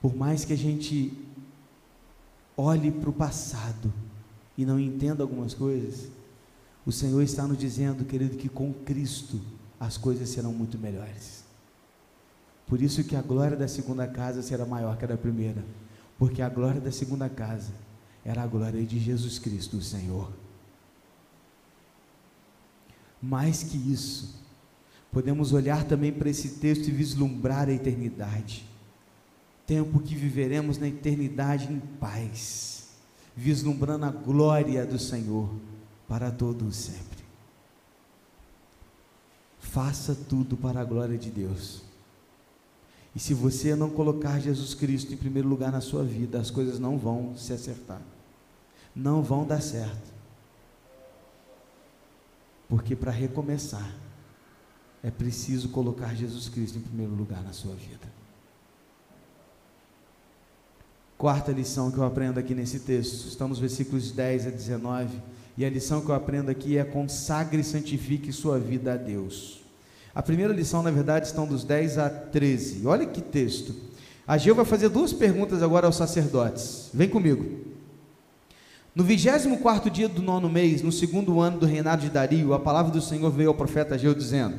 [0.00, 1.27] Por mais que a gente
[2.58, 3.92] olhe para o passado
[4.56, 6.08] e não entenda algumas coisas,
[6.84, 9.40] o Senhor está nos dizendo, querido, que com Cristo
[9.78, 11.44] as coisas serão muito melhores.
[12.66, 15.64] Por isso que a glória da segunda casa será maior que a da primeira,
[16.18, 17.72] porque a glória da segunda casa
[18.24, 20.32] era a glória de Jesus Cristo, o Senhor.
[23.22, 24.34] Mais que isso,
[25.12, 28.68] podemos olhar também para esse texto e vislumbrar a eternidade
[29.68, 32.88] tempo que viveremos na eternidade em paz,
[33.36, 35.50] vislumbrando a glória do Senhor
[36.08, 37.18] para todos sempre.
[39.60, 41.82] Faça tudo para a glória de Deus.
[43.14, 46.78] E se você não colocar Jesus Cristo em primeiro lugar na sua vida, as coisas
[46.78, 48.00] não vão se acertar.
[48.96, 50.14] Não vão dar certo.
[52.70, 53.94] Porque para recomeçar,
[55.02, 58.18] é preciso colocar Jesus Cristo em primeiro lugar na sua vida.
[61.18, 65.20] Quarta lição que eu aprendo aqui nesse texto, estamos versículos 10 a 19,
[65.56, 69.58] e a lição que eu aprendo aqui é consagre e santifique sua vida a Deus.
[70.14, 72.86] A primeira lição, na verdade, estão dos 10 a 13.
[72.86, 73.74] Olha que texto.
[74.28, 76.88] Ageu vai fazer duas perguntas agora aos sacerdotes.
[76.94, 77.64] Vem comigo.
[78.94, 82.92] No 24 dia do nono mês, no segundo ano do reinado de Dario, a palavra
[82.92, 84.54] do Senhor veio ao profeta Ageu dizendo: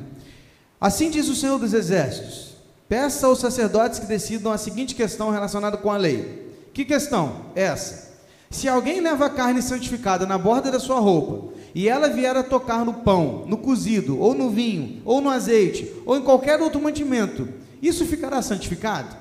[0.78, 2.54] Assim diz o Senhor dos Exércitos:
[2.86, 6.49] Peça aos sacerdotes que decidam a seguinte questão relacionada com a lei.
[6.72, 7.46] Que questão?
[7.54, 8.10] Essa.
[8.50, 12.84] Se alguém leva carne santificada na borda da sua roupa, e ela vier a tocar
[12.84, 17.48] no pão, no cozido, ou no vinho, ou no azeite, ou em qualquer outro mantimento,
[17.80, 19.16] isso ficará santificado?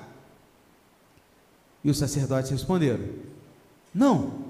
[1.84, 3.06] E os sacerdotes responderam:
[3.94, 4.50] Não.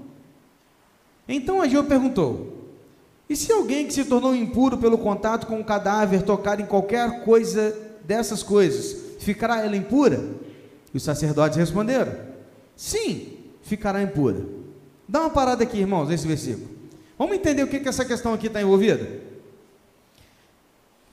[1.28, 2.70] Então Ageu perguntou:
[3.30, 7.24] E se alguém que se tornou impuro pelo contato com um cadáver tocar em qualquer
[7.26, 10.24] coisa dessas coisas, ficará ela impura?
[10.94, 12.29] E os sacerdotes responderam:
[12.80, 14.46] Sim, ficará impura.
[15.06, 16.70] Dá uma parada aqui, irmãos, nesse versículo.
[17.18, 19.20] Vamos entender o que, que essa questão aqui está envolvida?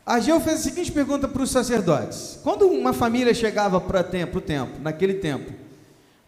[0.06, 4.78] Ageu fez a seguinte pergunta para os sacerdotes: quando uma família chegava para o tempo,
[4.80, 5.52] naquele tempo,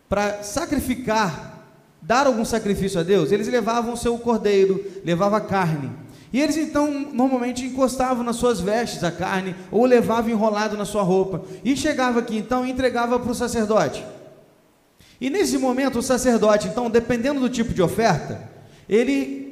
[0.09, 1.62] para sacrificar,
[2.03, 5.92] dar algum sacrifício a Deus, eles levavam o seu cordeiro, levava carne.
[6.33, 11.03] E eles então normalmente encostavam nas suas vestes a carne, ou levavam enrolado na sua
[11.05, 11.42] roupa.
[11.64, 14.05] E chegava aqui então e entregava para o sacerdote.
[15.21, 18.49] E nesse momento o sacerdote, então, dependendo do tipo de oferta,
[18.89, 19.49] ele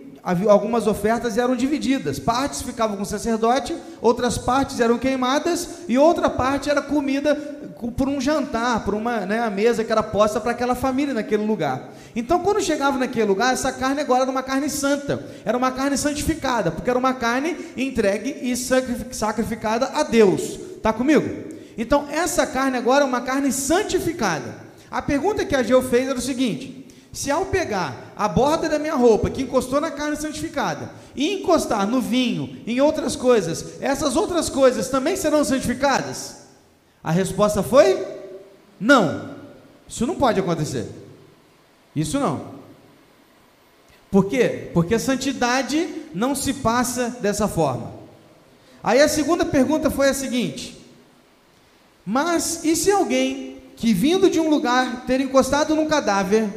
[0.48, 2.18] algumas ofertas eram divididas.
[2.18, 7.34] Partes ficavam com o sacerdote, outras partes eram queimadas e outra parte era comida
[7.96, 11.90] por um jantar, por uma né, mesa que era posta para aquela família naquele lugar.
[12.16, 15.96] Então, quando chegava naquele lugar, essa carne agora era uma carne santa, era uma carne
[15.96, 20.58] santificada, porque era uma carne entregue e sacrificada a Deus.
[20.76, 21.54] Está comigo?
[21.78, 24.65] Então, essa carne agora é uma carne santificada.
[24.96, 28.78] A pergunta que a Geu fez era o seguinte: se ao pegar a borda da
[28.78, 34.16] minha roupa, que encostou na carne santificada, e encostar no vinho, em outras coisas, essas
[34.16, 36.46] outras coisas também serão santificadas?
[37.04, 38.06] A resposta foi:
[38.80, 39.36] não.
[39.86, 40.90] Isso não pode acontecer.
[41.94, 42.54] Isso não.
[44.10, 44.70] Por quê?
[44.72, 47.92] Porque a santidade não se passa dessa forma.
[48.82, 50.82] Aí a segunda pergunta foi a seguinte:
[52.06, 56.48] Mas e se alguém que vindo de um lugar ter encostado num cadáver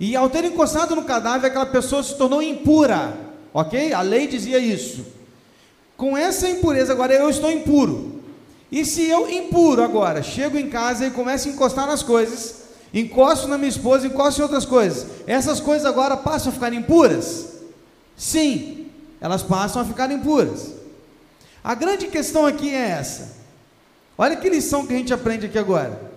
[0.00, 3.16] e ao ter encostado no cadáver, aquela pessoa se tornou impura,
[3.52, 3.92] ok?
[3.92, 5.06] A lei dizia isso.
[5.96, 8.22] Com essa impureza, agora eu estou impuro.
[8.72, 13.46] E se eu impuro agora, chego em casa e começo a encostar nas coisas, encosto
[13.46, 17.50] na minha esposa, encosto em outras coisas, essas coisas agora passam a ficar impuras?
[18.16, 18.86] Sim,
[19.20, 20.72] elas passam a ficar impuras.
[21.62, 23.44] A grande questão aqui é essa.
[24.18, 26.13] Olha que lição que a gente aprende aqui agora.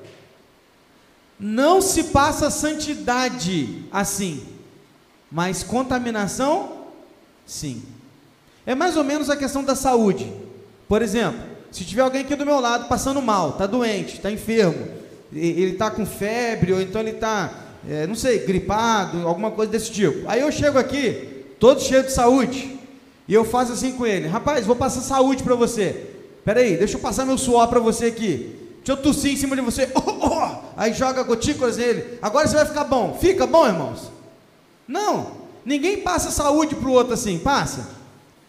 [1.40, 4.44] Não se passa santidade assim,
[5.32, 6.88] mas contaminação,
[7.46, 7.84] sim.
[8.66, 10.32] É mais ou menos a questão da saúde.
[10.88, 11.40] Por exemplo,
[11.72, 14.88] se tiver alguém aqui do meu lado passando mal, está doente, está enfermo,
[15.32, 17.54] ele está com febre, ou então ele está,
[17.88, 20.28] é, não sei, gripado, alguma coisa desse tipo.
[20.28, 22.80] Aí eu chego aqui, todo cheio de saúde,
[23.28, 26.08] e eu faço assim com ele: rapaz, vou passar saúde para você.
[26.44, 28.57] Peraí, deixa eu passar meu suor para você aqui.
[28.88, 29.92] Deixa eu tossir em cima de você.
[29.94, 30.50] Oh, oh.
[30.78, 32.18] Aí joga gotículas nele.
[32.22, 33.18] Agora você vai ficar bom.
[33.20, 34.10] Fica bom, irmãos?
[34.88, 35.32] Não.
[35.66, 37.38] Ninguém passa saúde para o outro assim.
[37.38, 37.90] Passa.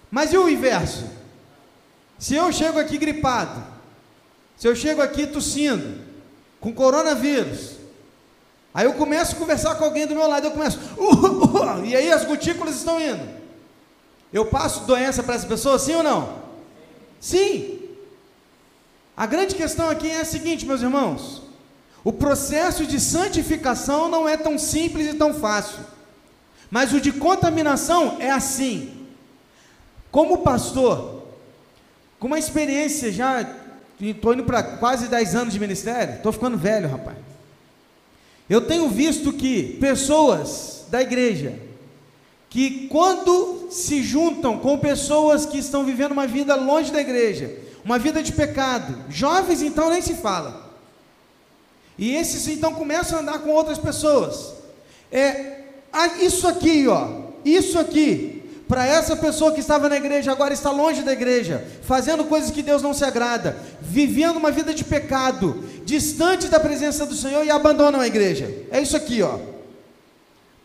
[0.08, 1.06] Mas e o inverso?
[2.18, 3.64] Se eu chego aqui gripado,
[4.56, 6.00] se eu chego aqui tossindo,
[6.60, 7.72] com coronavírus,
[8.72, 11.96] aí eu começo a conversar com alguém do meu lado, eu começo, uh, uh, e
[11.96, 13.28] aí as gotículas estão indo.
[14.32, 16.38] Eu passo doença para essa pessoa, sim ou não?
[17.18, 17.87] Sim.
[19.18, 21.42] A grande questão aqui é a seguinte, meus irmãos:
[22.04, 25.80] o processo de santificação não é tão simples e tão fácil,
[26.70, 29.08] mas o de contaminação é assim.
[30.12, 31.24] Como pastor,
[32.20, 33.44] com uma experiência já,
[34.00, 37.18] estou indo para quase 10 anos de ministério, estou ficando velho, rapaz.
[38.48, 41.58] Eu tenho visto que pessoas da igreja,
[42.48, 47.98] que quando se juntam com pessoas que estão vivendo uma vida longe da igreja, uma
[47.98, 48.94] vida de pecado.
[49.08, 50.68] Jovens então nem se fala.
[51.96, 54.54] E esses então começam a andar com outras pessoas.
[55.10, 55.62] É
[56.20, 57.08] isso aqui, ó,
[57.44, 58.34] isso aqui.
[58.68, 62.62] Para essa pessoa que estava na igreja, agora está longe da igreja, fazendo coisas que
[62.62, 67.50] Deus não se agrada, vivendo uma vida de pecado, distante da presença do Senhor e
[67.50, 68.66] abandonam a igreja.
[68.70, 69.38] É isso aqui, ó.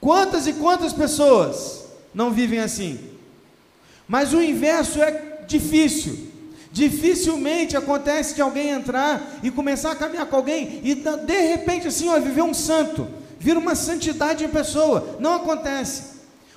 [0.02, 3.00] Quantas e quantas pessoas não vivem assim?
[4.06, 6.33] Mas o inverso é difícil.
[6.74, 12.10] Dificilmente acontece de alguém entrar e começar a caminhar com alguém e de repente assim,
[12.10, 13.08] ó, viver um santo,
[13.40, 15.18] vir uma santidade em pessoa.
[15.20, 16.14] Não acontece.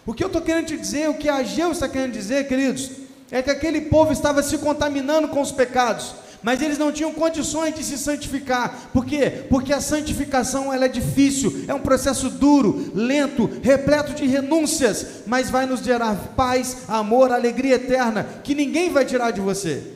[0.07, 2.93] O que eu estou querendo te dizer, o que a Ageu está querendo dizer, queridos,
[3.31, 7.75] é que aquele povo estava se contaminando com os pecados, mas eles não tinham condições
[7.75, 8.89] de se santificar.
[8.95, 9.45] Por quê?
[9.51, 15.51] Porque a santificação ela é difícil, é um processo duro, lento, repleto de renúncias, mas
[15.51, 19.96] vai nos gerar paz, amor, alegria eterna, que ninguém vai tirar de você.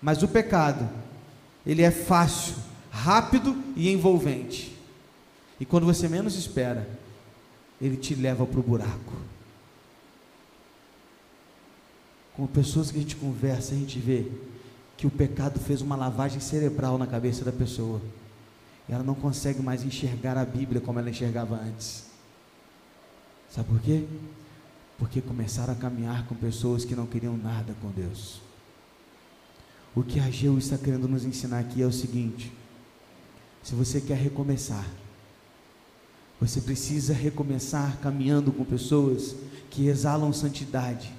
[0.00, 0.88] Mas o pecado,
[1.66, 2.54] ele é fácil,
[2.90, 4.76] rápido e envolvente.
[5.58, 6.88] E quando você menos espera,
[7.80, 9.12] ele te leva para o buraco.
[12.34, 14.30] Com pessoas que a gente conversa, a gente vê
[14.96, 18.00] que o pecado fez uma lavagem cerebral na cabeça da pessoa.
[18.88, 22.04] E ela não consegue mais enxergar a Bíblia como ela enxergava antes.
[23.50, 24.04] Sabe por quê?
[24.98, 28.45] Porque começaram a caminhar com pessoas que não queriam nada com Deus.
[29.96, 32.52] O que a Geu está querendo nos ensinar aqui é o seguinte:
[33.62, 34.86] se você quer recomeçar,
[36.38, 39.34] você precisa recomeçar caminhando com pessoas
[39.70, 41.10] que exalam santidade,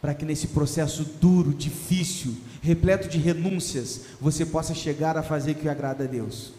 [0.00, 5.56] para que nesse processo duro, difícil, repleto de renúncias, você possa chegar a fazer o
[5.56, 6.54] que agrada a Deus.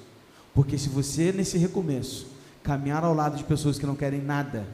[0.53, 2.27] Porque se você, nesse recomeço,
[2.61, 4.67] caminhar ao lado de pessoas que não querem nada,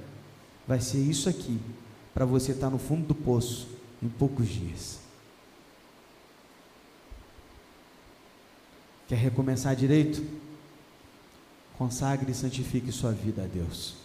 [0.67, 1.57] vai ser isso aqui,
[2.13, 3.69] para você estar no fundo do poço
[4.03, 5.04] em poucos dias.
[9.07, 10.23] Quer recomeçar direito?
[11.77, 13.95] Consagre e santifique sua vida a Deus.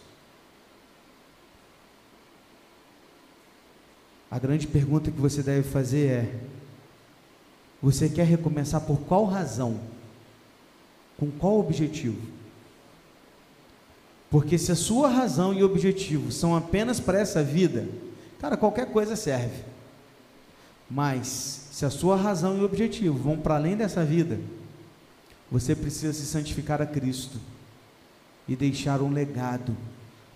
[4.29, 6.39] A grande pergunta que você deve fazer é:
[7.81, 9.79] você quer recomeçar por qual razão?
[11.17, 12.21] Com qual objetivo?
[14.29, 17.87] Porque se a sua razão e objetivo são apenas para essa vida,
[18.39, 19.63] cara, qualquer coisa serve.
[20.89, 24.39] Mas se a sua razão e objetivo vão para além dessa vida,
[25.51, 27.37] você precisa se santificar a Cristo
[28.47, 29.75] e deixar um legado,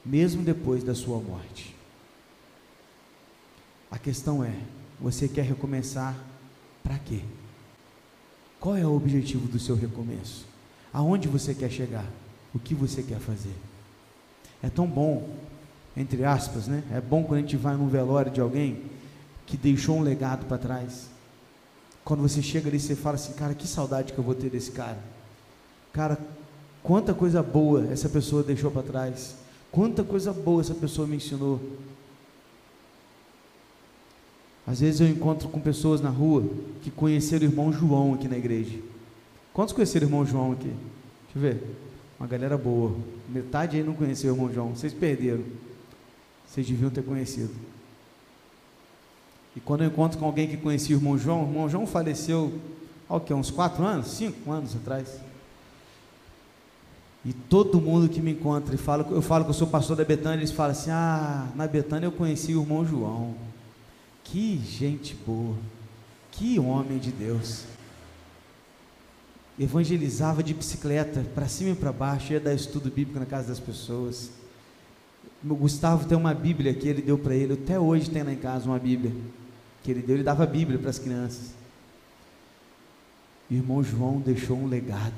[0.06, 1.74] mesmo depois da sua morte.
[3.90, 4.54] A questão é:
[5.00, 6.16] você quer recomeçar
[6.84, 7.22] para quê?
[8.60, 10.46] Qual é o objetivo do seu recomeço?
[10.92, 12.06] Aonde você quer chegar?
[12.54, 13.56] O que você quer fazer?
[14.62, 15.36] É tão bom,
[15.96, 16.84] entre aspas, né?
[16.92, 18.84] É bom quando a gente vai num velório de alguém
[19.46, 21.10] que deixou um legado para trás.
[22.06, 24.72] Quando você chega ali, você fala assim, cara, que saudade que eu vou ter desse
[24.72, 25.00] cara.
[25.92, 26.18] Cara,
[26.86, 29.36] Quanta coisa boa essa pessoa deixou para trás.
[29.72, 31.60] Quanta coisa boa essa pessoa me ensinou.
[34.68, 36.48] Às vezes eu encontro com pessoas na rua
[36.84, 38.78] que conheceram o irmão João aqui na igreja.
[39.52, 40.72] Quantos conheceram o irmão João aqui?
[41.34, 41.64] Deixa eu ver.
[42.20, 42.96] Uma galera boa.
[43.30, 44.76] Metade aí não conheceu o irmão João.
[44.76, 45.44] Vocês perderam.
[46.48, 47.54] Vocês deviam ter conhecido.
[49.56, 52.60] E quando eu encontro com alguém que conhecia o irmão João, o irmão João faleceu
[53.10, 54.08] há que, uns quatro anos?
[54.08, 55.20] Cinco anos atrás.
[57.24, 60.04] E todo mundo que me encontra e fala, eu falo que eu sou pastor da
[60.04, 63.34] Betânia, eles falam assim: "Ah, na Betânia eu conheci o irmão João.
[64.24, 65.56] Que gente boa.
[66.32, 67.64] Que homem de Deus.
[69.58, 73.60] Evangelizava de bicicleta para cima e para baixo, ia dar estudo bíblico na casa das
[73.60, 74.32] pessoas.
[75.44, 78.38] O Gustavo tem uma Bíblia que ele deu para ele, até hoje tem lá em
[78.38, 79.14] casa uma Bíblia
[79.86, 81.52] que ele deu, ele dava Bíblia para as crianças.
[83.50, 85.14] Irmão João deixou um legado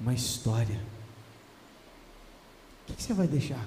[0.00, 0.80] uma história.
[2.88, 3.64] O que, você vai deixar?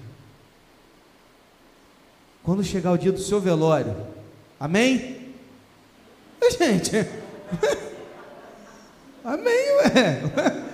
[2.44, 3.96] Quando chegar o dia do seu velório,
[4.60, 5.34] amém?
[6.60, 6.92] Gente,
[9.24, 10.73] amém, ué.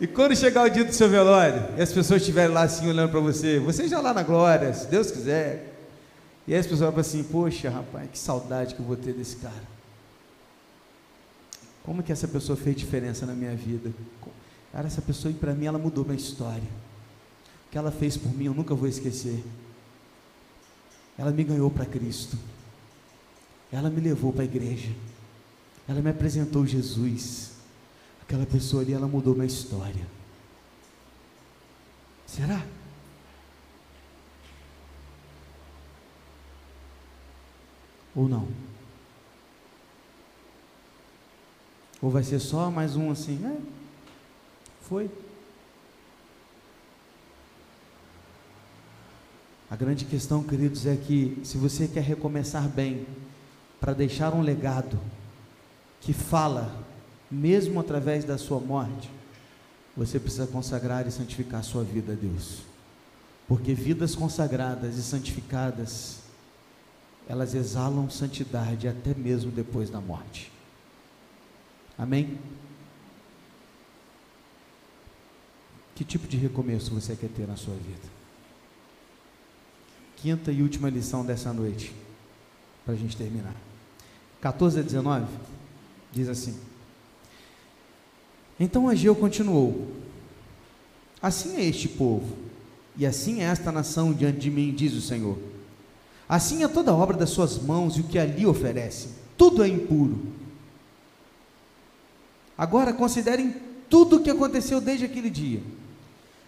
[0.00, 3.10] E quando chegar o dia do seu velório, e as pessoas estiverem lá assim olhando
[3.10, 5.72] para você, você já lá na glória, se Deus quiser.
[6.46, 9.36] E aí as pessoas vão assim, poxa rapaz, que saudade que eu vou ter desse
[9.36, 9.74] cara.
[11.84, 13.92] Como que essa pessoa fez diferença na minha vida?
[14.72, 16.62] Cara, essa pessoa para mim ela mudou minha história.
[17.66, 19.44] O que ela fez por mim eu nunca vou esquecer.
[21.16, 22.36] Ela me ganhou para Cristo.
[23.70, 24.90] Ela me levou para a igreja.
[25.88, 27.53] Ela me apresentou Jesus.
[28.26, 30.06] Aquela pessoa ali, ela mudou minha história.
[32.26, 32.64] Será?
[38.14, 38.48] Ou não?
[42.00, 43.40] Ou vai ser só mais um assim?
[43.44, 43.56] É,
[44.82, 45.10] foi.
[49.70, 53.06] A grande questão, queridos, é que se você quer recomeçar bem,
[53.80, 54.98] para deixar um legado
[56.00, 56.83] que fala,
[57.34, 59.10] mesmo através da sua morte,
[59.96, 62.62] você precisa consagrar e santificar a sua vida a Deus.
[63.46, 66.20] Porque vidas consagradas e santificadas,
[67.28, 70.50] elas exalam santidade até mesmo depois da morte.
[71.98, 72.38] Amém?
[75.94, 78.14] Que tipo de recomeço você quer ter na sua vida?
[80.16, 81.94] Quinta e última lição dessa noite,
[82.84, 83.54] para a gente terminar.
[84.40, 85.26] 14 a 19
[86.12, 86.58] diz assim:
[88.58, 89.88] Então Ageu continuou:
[91.20, 92.36] Assim é este povo,
[92.96, 95.38] e assim é esta nação diante de mim, diz o Senhor.
[96.28, 99.68] Assim é toda a obra das suas mãos e o que ali oferece, tudo é
[99.68, 100.32] impuro
[102.56, 103.54] Agora considerem
[103.90, 105.60] tudo o que aconteceu desde aquele dia.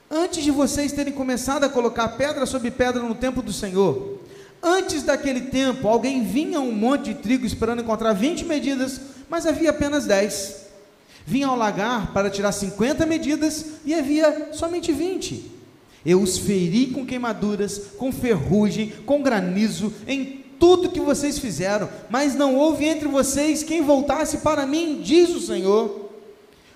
[0.08, 4.20] Antes de vocês terem começado a colocar pedra sobre pedra no templo do Senhor,
[4.62, 9.70] antes daquele tempo, alguém vinha um monte de trigo esperando encontrar 20 medidas mas havia
[9.70, 10.65] apenas dez.
[11.26, 15.56] Vinha ao lagar para tirar 50 medidas e havia somente 20.
[16.04, 22.36] Eu os feri com queimaduras, com ferrugem, com granizo, em tudo que vocês fizeram, mas
[22.36, 26.06] não houve entre vocês quem voltasse para mim, diz o Senhor.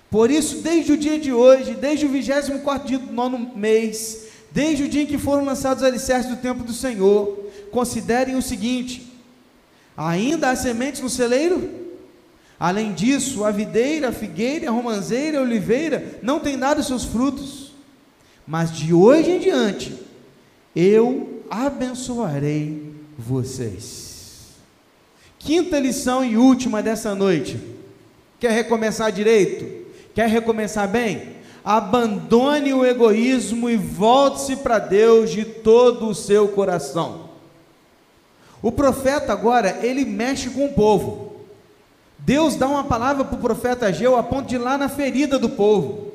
[0.09, 4.83] Por isso, desde o dia de hoje, desde o 24 dia do nono mês, desde
[4.83, 9.09] o dia em que foram lançados os alicerces do templo do Senhor, considerem o seguinte:
[9.95, 11.80] ainda há sementes no celeiro?
[12.61, 17.71] Além disso, a videira, a figueira, a romanceira, a oliveira não têm dado seus frutos.
[18.45, 19.97] Mas de hoje em diante,
[20.75, 24.49] eu abençoarei vocês.
[25.39, 27.59] Quinta lição e última dessa noite.
[28.39, 29.87] Quer recomeçar direito?
[30.13, 31.37] Quer recomeçar bem?
[31.65, 37.31] Abandone o egoísmo e volte-se para Deus de todo o seu coração.
[38.61, 41.30] O profeta agora, ele mexe com o povo.
[42.21, 45.39] Deus dá uma palavra para o profeta Ageu a ponto de ir lá na ferida
[45.39, 46.11] do povo.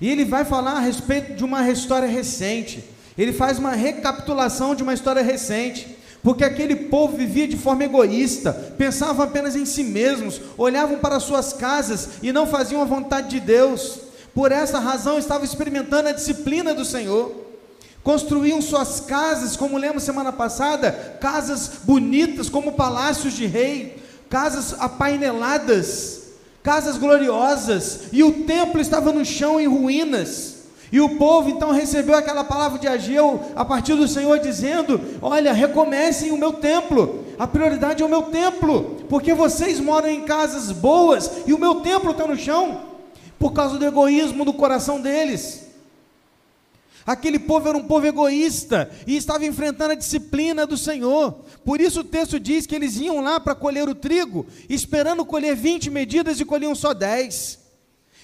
[0.00, 2.84] E ele vai falar a respeito de uma história recente.
[3.16, 5.96] Ele faz uma recapitulação de uma história recente.
[6.22, 11.52] Porque aquele povo vivia de forma egoísta, pensavam apenas em si mesmos, olhavam para suas
[11.52, 14.00] casas e não faziam a vontade de Deus.
[14.34, 17.46] Por essa razão estavam experimentando a disciplina do Senhor.
[18.02, 26.22] Construíam suas casas, como lemos semana passada, casas bonitas como palácios de rei, casas apaineladas,
[26.62, 30.56] casas gloriosas, e o templo estava no chão em ruínas.
[30.90, 35.52] E o povo então recebeu aquela palavra de Ageu a partir do Senhor dizendo: Olha,
[35.52, 40.72] recomecem o meu templo, a prioridade é o meu templo, porque vocês moram em casas
[40.72, 42.80] boas e o meu templo está no chão,
[43.38, 45.67] por causa do egoísmo do coração deles.
[47.08, 51.42] Aquele povo era um povo egoísta e estava enfrentando a disciplina do Senhor.
[51.64, 55.56] Por isso o texto diz que eles iam lá para colher o trigo, esperando colher
[55.56, 57.60] 20 medidas e colhiam só 10.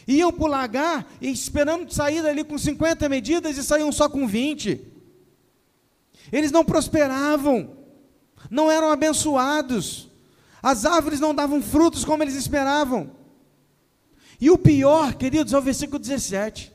[0.07, 4.79] Iam para o lagar esperando sair dali com 50 medidas e saíam só com 20.
[6.31, 7.79] Eles não prosperavam,
[8.51, 10.11] não eram abençoados,
[10.63, 13.13] as árvores não davam frutos como eles esperavam.
[14.39, 16.74] E o pior, queridos, é o versículo 17.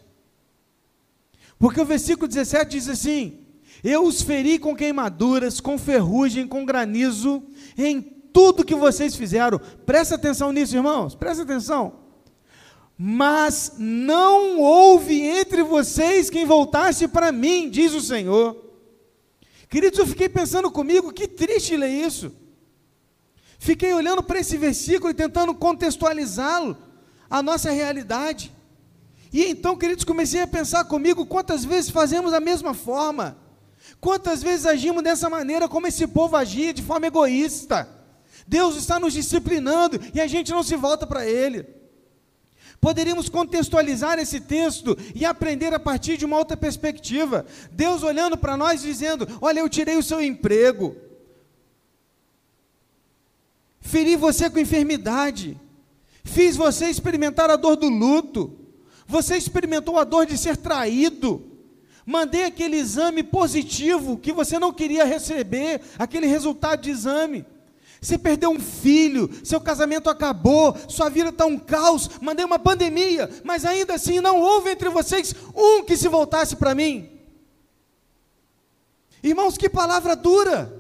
[1.59, 3.39] Porque o versículo 17 diz assim:
[3.83, 7.43] Eu os feri com queimaduras, com ferrugem, com granizo,
[7.77, 9.59] em tudo que vocês fizeram.
[9.85, 11.99] Presta atenção nisso, irmãos, presta atenção.
[12.97, 18.65] Mas não houve entre vocês quem voltasse para mim, diz o Senhor.
[19.69, 22.31] Queridos, eu fiquei pensando comigo, que triste ler isso.
[23.59, 26.77] Fiquei olhando para esse versículo e tentando contextualizá-lo
[27.29, 28.51] à nossa realidade.
[29.31, 33.37] E então, queridos, comecei a pensar comigo quantas vezes fazemos da mesma forma,
[34.01, 37.87] quantas vezes agimos dessa maneira, como esse povo agia, de forma egoísta.
[38.47, 41.65] Deus está nos disciplinando e a gente não se volta para Ele.
[42.81, 47.45] Poderíamos contextualizar esse texto e aprender a partir de uma outra perspectiva.
[47.71, 50.95] Deus olhando para nós dizendo: Olha, eu tirei o seu emprego,
[53.81, 55.59] feri você com enfermidade,
[56.23, 58.58] fiz você experimentar a dor do luto,
[59.09, 61.43] você experimentou a dor de ser traído.
[62.05, 67.43] Mandei aquele exame positivo que você não queria receber, aquele resultado de exame.
[67.99, 73.27] Você perdeu um filho, seu casamento acabou, sua vida está um caos, mandei uma pandemia,
[73.43, 77.09] mas ainda assim não houve entre vocês um que se voltasse para mim.
[79.23, 80.71] Irmãos, que palavra dura.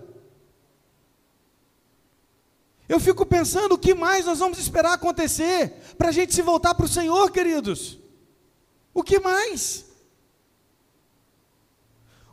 [2.87, 6.75] Eu fico pensando o que mais nós vamos esperar acontecer para a gente se voltar
[6.75, 7.99] para o Senhor, queridos.
[8.93, 9.85] O que mais?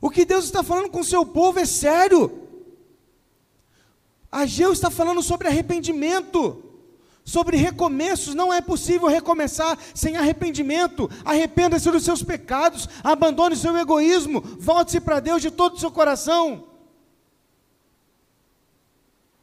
[0.01, 2.47] O que Deus está falando com o seu povo é sério.
[4.31, 6.63] Ageu está falando sobre arrependimento,
[7.25, 8.35] sobre recomeços.
[8.35, 11.11] Não é possível recomeçar sem arrependimento.
[11.25, 15.91] Arrependa-se dos seus pecados, abandone o seu egoísmo, volte-se para Deus de todo o seu
[15.91, 16.67] coração.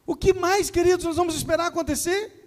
[0.06, 2.43] O que mais, queridos, nós vamos esperar acontecer?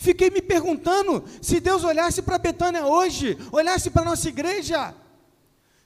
[0.00, 4.94] Fiquei me perguntando se Deus olhasse para Betânia hoje, olhasse para nossa igreja,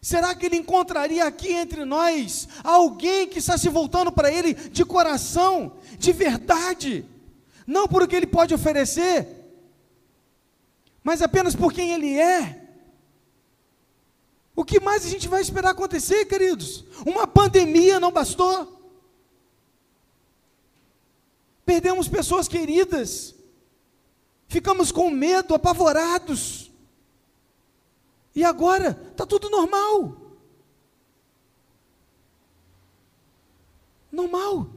[0.03, 4.85] será que Ele encontraria aqui entre nós alguém que está se voltando para Ele de
[4.85, 7.07] coração, de verdade,
[7.67, 9.27] não por o que Ele pode oferecer,
[11.03, 12.69] mas apenas por quem Ele é?
[14.55, 16.85] O que mais a gente vai esperar acontecer, queridos?
[17.07, 18.79] Uma pandemia não bastou.
[21.65, 23.35] Perdemos pessoas queridas
[24.53, 26.71] ficamos com medo, apavorados.
[28.35, 30.17] E agora está tudo normal.
[34.11, 34.69] Normal.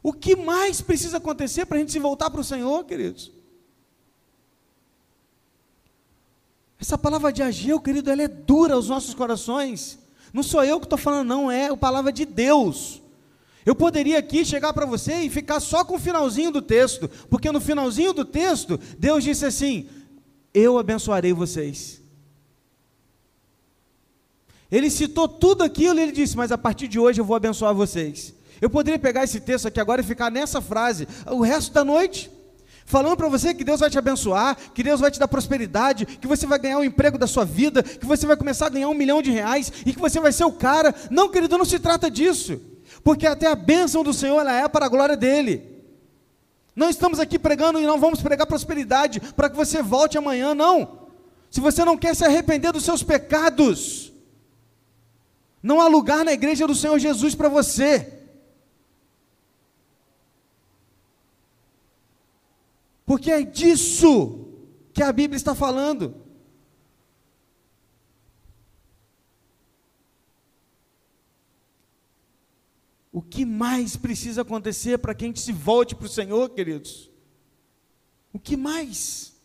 [0.00, 3.32] O que mais precisa acontecer para a gente se voltar para o Senhor, queridos?
[6.78, 9.98] Essa palavra de Ageu, querido, ela é dura aos nossos corações.
[10.32, 13.02] Não sou eu que estou falando, não, é a palavra de Deus.
[13.66, 17.50] Eu poderia aqui chegar para você e ficar só com o finalzinho do texto, porque
[17.50, 19.88] no finalzinho do texto, Deus disse assim:
[20.54, 22.00] Eu abençoarei vocês.
[24.70, 27.74] Ele citou tudo aquilo e ele disse: Mas a partir de hoje eu vou abençoar
[27.74, 28.32] vocês.
[28.60, 32.30] Eu poderia pegar esse texto aqui agora e ficar nessa frase o resto da noite,
[32.84, 36.28] falando para você que Deus vai te abençoar, que Deus vai te dar prosperidade, que
[36.28, 38.94] você vai ganhar o emprego da sua vida, que você vai começar a ganhar um
[38.94, 40.94] milhão de reais e que você vai ser o cara.
[41.10, 42.60] Não, querido, não se trata disso,
[43.06, 45.80] porque até a bênção do Senhor ela é para a glória dele.
[46.74, 51.06] Não estamos aqui pregando e não vamos pregar prosperidade para que você volte amanhã, não.
[51.48, 54.12] Se você não quer se arrepender dos seus pecados,
[55.62, 58.24] não há lugar na igreja do Senhor Jesus para você.
[63.04, 64.48] Porque é disso
[64.92, 66.25] que a Bíblia está falando.
[73.36, 77.10] Que mais precisa acontecer para que a gente se volte para o Senhor, queridos?
[78.32, 79.36] O que mais?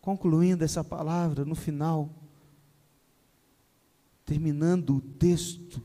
[0.00, 2.12] Concluindo essa palavra, no final,
[4.24, 5.80] terminando o texto,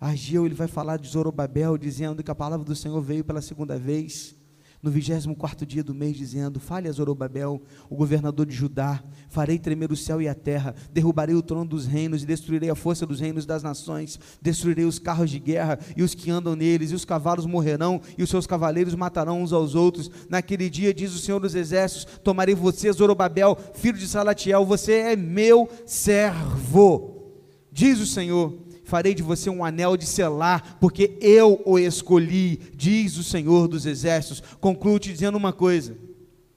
[0.00, 3.78] Ageu ele vai falar de Zorobabel, dizendo que a palavra do Senhor veio pela segunda
[3.78, 4.34] vez,
[4.82, 9.92] no 24 dia do mês, dizendo: Fale a Zorobabel, o governador de Judá, farei tremer
[9.92, 13.20] o céu e a terra, derrubarei o trono dos reinos e destruirei a força dos
[13.20, 17.04] reinos das nações, destruirei os carros de guerra e os que andam neles, e os
[17.04, 20.10] cavalos morrerão, e os seus cavaleiros matarão uns aos outros.
[20.28, 25.16] Naquele dia, diz o Senhor dos Exércitos: Tomarei você, Zorobabel, filho de Salatiel, você é
[25.16, 27.32] meu servo,
[27.70, 33.16] diz o Senhor farei de você um anel de selar, porque eu o escolhi, diz
[33.16, 34.42] o Senhor dos Exércitos.
[34.60, 35.96] Concluo te dizendo uma coisa: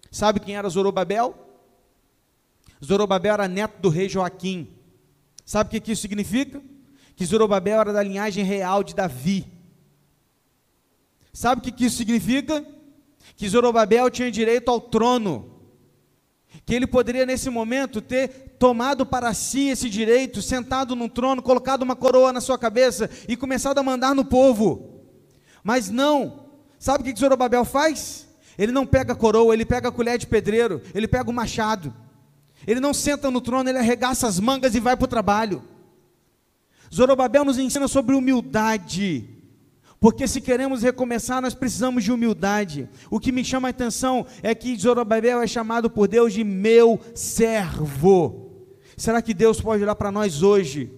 [0.10, 1.36] sabe quem era Zorobabel?
[2.84, 4.68] Zorobabel era neto do rei Joaquim.
[5.46, 6.60] Sabe o que isso significa?
[7.16, 9.46] Que Zorobabel era da linhagem real de Davi.
[11.32, 12.66] Sabe o que isso significa?
[13.36, 15.54] Que Zorobabel tinha direito ao trono
[16.66, 21.82] que ele poderia nesse momento ter tomado para si esse direito, sentado num trono, colocado
[21.82, 25.04] uma coroa na sua cabeça e começado a mandar no povo.
[25.62, 26.46] Mas não.
[26.80, 28.26] Sabe o que Zorobabel faz?
[28.58, 31.94] Ele não pega a coroa, ele pega a colher de pedreiro, ele pega o machado.
[32.66, 35.62] Ele não senta no trono, ele arregaça as mangas e vai para o trabalho.
[36.90, 39.28] Zorobabel nos ensina sobre humildade.
[40.00, 42.88] Porque se queremos recomeçar, nós precisamos de humildade.
[43.12, 46.98] O que me chama a atenção é que Zorobabel é chamado por Deus de meu
[47.14, 48.43] servo.
[48.98, 50.92] Será que Deus pode olhar para nós hoje?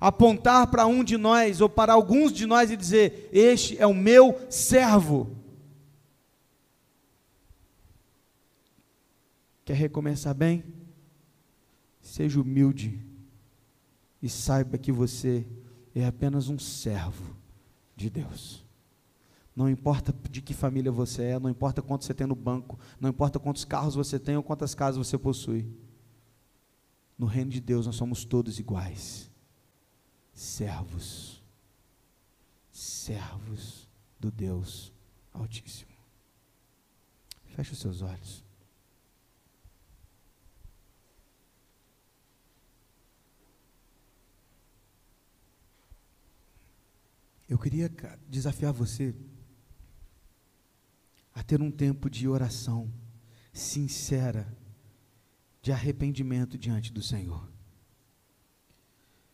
[0.00, 3.94] Apontar para um de nós ou para alguns de nós e dizer: Este é o
[3.94, 5.30] meu servo.
[9.64, 10.62] Quer recomeçar bem?
[12.00, 13.00] Seja humilde
[14.22, 15.44] e saiba que você
[15.94, 17.36] é apenas um servo
[17.96, 18.64] de Deus.
[19.56, 23.08] Não importa de que família você é, não importa quanto você tem no banco, não
[23.08, 25.66] importa quantos carros você tem ou quantas casas você possui.
[27.18, 29.30] No reino de Deus nós somos todos iguais.
[30.32, 31.42] Servos.
[32.70, 33.88] Servos
[34.20, 34.92] do Deus
[35.32, 35.92] Altíssimo.
[37.44, 38.44] Feche os seus olhos.
[47.48, 47.88] Eu queria
[48.28, 49.14] desafiar você
[51.32, 52.92] a ter um tempo de oração
[53.52, 54.46] sincera,
[55.66, 57.44] de arrependimento diante do Senhor.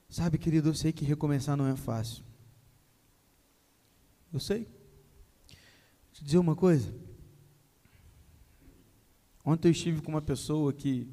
[0.09, 2.25] Sabe, querido, eu sei que recomeçar não é fácil.
[4.33, 4.65] Eu sei.
[4.65, 6.91] Vou te dizer uma coisa.
[9.45, 11.07] Ontem eu estive com uma pessoa que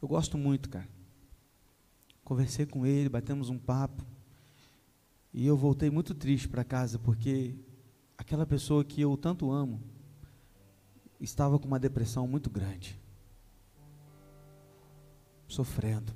[0.00, 0.88] eu gosto muito, cara.
[2.24, 4.04] Conversei com ele, batemos um papo.
[5.32, 7.54] E eu voltei muito triste para casa porque
[8.18, 9.80] aquela pessoa que eu tanto amo
[11.20, 13.00] estava com uma depressão muito grande,
[15.52, 16.12] sofrendo.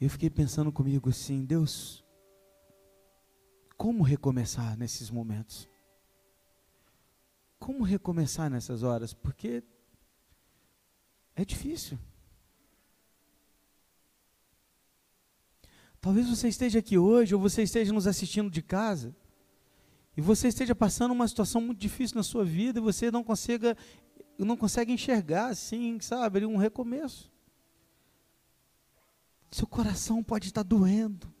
[0.00, 2.04] Eu fiquei pensando comigo assim, Deus,
[3.76, 5.68] como recomeçar nesses momentos?
[7.58, 9.14] Como recomeçar nessas horas?
[9.14, 9.62] Porque
[11.34, 11.98] é difícil.
[16.00, 19.16] Talvez você esteja aqui hoje, ou você esteja nos assistindo de casa,
[20.16, 23.74] e você esteja passando uma situação muito difícil na sua vida, e você não consiga,
[24.38, 27.30] não consegue enxergar assim, sabe, um recomeço.
[29.50, 31.32] Seu coração pode estar doendo,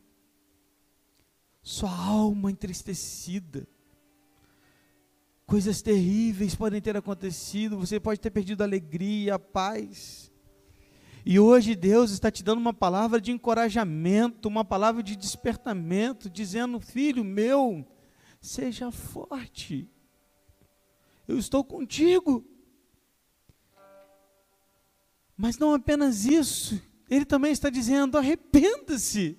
[1.60, 3.66] sua alma entristecida,
[5.44, 10.30] coisas terríveis podem ter acontecido, você pode ter perdido a alegria, a paz.
[11.26, 16.78] E hoje Deus está te dando uma palavra de encorajamento, uma palavra de despertamento, dizendo:
[16.78, 17.84] Filho meu,
[18.40, 19.88] seja forte,
[21.26, 22.46] eu estou contigo.
[25.36, 26.80] Mas não apenas isso,
[27.10, 29.36] ele também está dizendo: arrependa-se,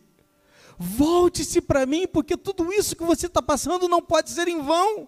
[0.77, 5.07] volte-se para mim, porque tudo isso que você está passando não pode ser em vão.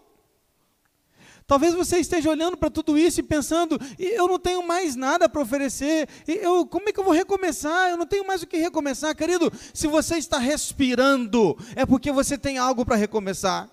[1.47, 5.41] Talvez você esteja olhando para tudo isso e pensando: eu não tenho mais nada para
[5.41, 7.89] oferecer, eu, como é que eu vou recomeçar?
[7.89, 9.51] Eu não tenho mais o que recomeçar, querido.
[9.73, 13.69] Se você está respirando, é porque você tem algo para recomeçar.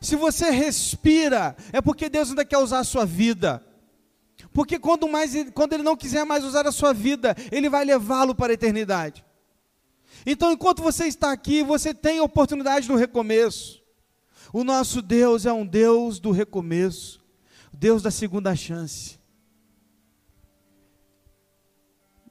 [0.00, 3.64] Se você respira, é porque Deus ainda quer usar a sua vida.
[4.54, 8.36] Porque quando, mais, quando Ele não quiser mais usar a sua vida, Ele vai levá-lo
[8.36, 9.24] para a eternidade.
[10.24, 13.82] Então, enquanto você está aqui, você tem oportunidade do recomeço.
[14.52, 17.20] O nosso Deus é um Deus do recomeço,
[17.72, 19.18] Deus da segunda chance.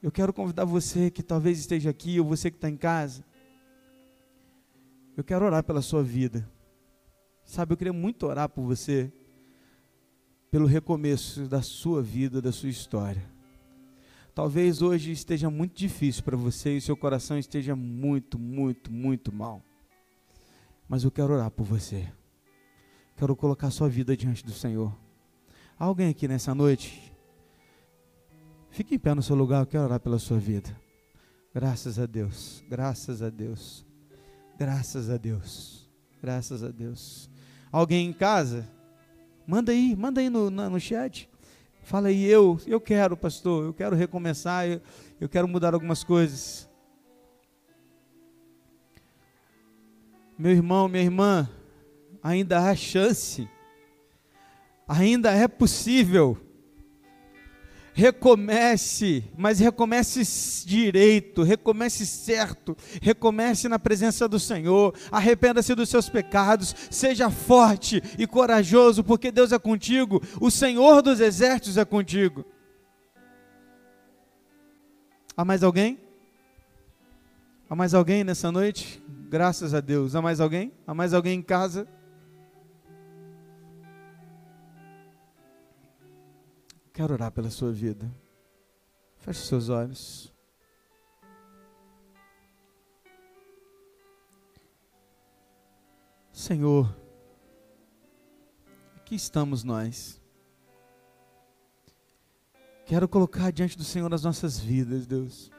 [0.01, 3.25] Eu quero convidar você que talvez esteja aqui, ou você que está em casa.
[5.17, 6.49] Eu quero orar pela sua vida.
[7.43, 9.11] Sabe, eu queria muito orar por você
[10.53, 13.27] pelo recomeço da sua vida, da sua história.
[14.35, 19.63] Talvez hoje esteja muito difícil para você e seu coração esteja muito, muito, muito mal.
[20.87, 22.07] Mas eu quero orar por você.
[23.17, 24.95] Quero colocar sua vida diante do Senhor.
[25.75, 27.11] Há alguém aqui nessa noite?
[28.69, 30.69] Fique em pé no seu lugar, eu quero orar pela sua vida.
[31.51, 33.83] Graças a Deus, graças a Deus,
[34.55, 35.89] graças a Deus,
[36.21, 37.27] graças a Deus.
[37.71, 38.69] Alguém em casa?
[39.45, 41.29] Manda aí, manda aí no, no, no chat.
[41.81, 44.81] Fala aí, eu, eu quero, pastor, eu quero recomeçar, eu,
[45.19, 46.69] eu quero mudar algumas coisas.
[50.37, 51.49] Meu irmão, minha irmã,
[52.21, 53.47] ainda há chance,
[54.87, 56.37] ainda é possível
[57.93, 60.23] recomece, mas recomece
[60.65, 68.25] direito, recomece certo, recomece na presença do Senhor, arrependa-se dos seus pecados, seja forte e
[68.25, 72.43] corajoso, porque Deus é contigo, o Senhor dos exércitos é contigo.
[75.37, 75.99] Há mais alguém?
[77.69, 79.03] Há mais alguém nessa noite?
[79.29, 80.15] Graças a Deus.
[80.15, 80.71] Há mais alguém?
[80.85, 81.87] Há mais alguém em casa?
[86.93, 88.07] Quero orar pela sua vida.
[89.17, 90.31] Feche seus olhos.
[96.31, 96.95] Senhor,
[98.95, 100.21] aqui estamos nós.
[102.85, 105.51] Quero colocar diante do Senhor as nossas vidas, Deus.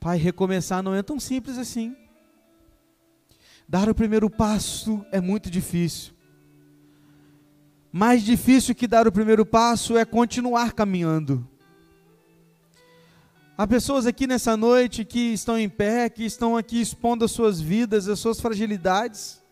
[0.00, 1.96] Pai, recomeçar não é tão simples assim.
[3.68, 6.11] Dar o primeiro passo é muito difícil.
[7.92, 11.46] Mais difícil que dar o primeiro passo é continuar caminhando.
[13.56, 17.60] Há pessoas aqui nessa noite que estão em pé, que estão aqui expondo as suas
[17.60, 19.42] vidas, as suas fragilidades.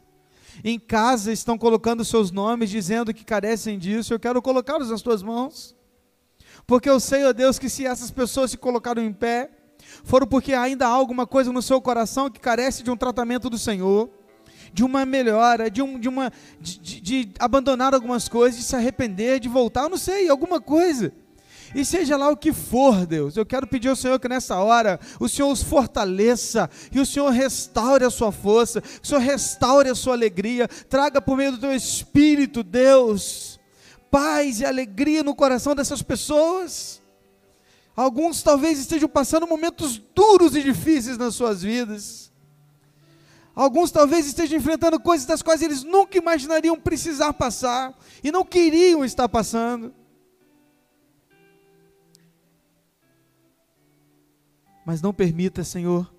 [0.64, 4.14] Em casa estão colocando seus nomes, dizendo que carecem disso.
[4.14, 5.76] Eu quero colocá-los nas tuas mãos.
[6.66, 9.50] Porque eu sei, ó Deus, que se essas pessoas se colocaram em pé,
[10.02, 13.58] foram porque ainda há alguma coisa no seu coração que carece de um tratamento do
[13.58, 14.08] Senhor
[14.72, 19.40] de uma melhora, de, um, de uma de, de, abandonar algumas coisas, de se arrepender,
[19.40, 21.12] de voltar, eu não sei, alguma coisa.
[21.74, 24.98] E seja lá o que for, Deus, eu quero pedir ao Senhor que nessa hora
[25.20, 29.94] o Senhor os fortaleça e o Senhor restaure a sua força, o Senhor restaure a
[29.94, 33.60] sua alegria, traga por meio do teu Espírito, Deus,
[34.10, 37.00] paz e alegria no coração dessas pessoas.
[37.94, 42.29] Alguns talvez estejam passando momentos duros e difíceis nas suas vidas.
[43.54, 49.04] Alguns talvez estejam enfrentando coisas das quais eles nunca imaginariam precisar passar e não queriam
[49.04, 49.92] estar passando.
[54.84, 56.12] Mas não permita, Senhor,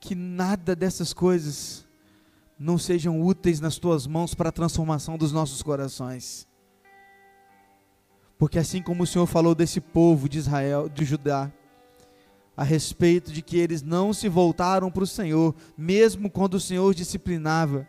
[0.00, 1.86] que nada dessas coisas
[2.58, 6.46] não sejam úteis nas tuas mãos para a transformação dos nossos corações.
[8.38, 11.52] Porque assim como o Senhor falou desse povo de Israel, de Judá,
[12.56, 16.94] a respeito de que eles não se voltaram para o Senhor, mesmo quando o Senhor
[16.94, 17.86] disciplinava.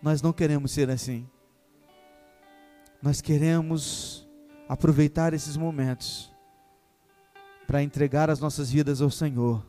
[0.00, 1.28] Nós não queremos ser assim.
[3.02, 4.28] Nós queremos
[4.68, 6.32] aproveitar esses momentos
[7.66, 9.64] para entregar as nossas vidas ao Senhor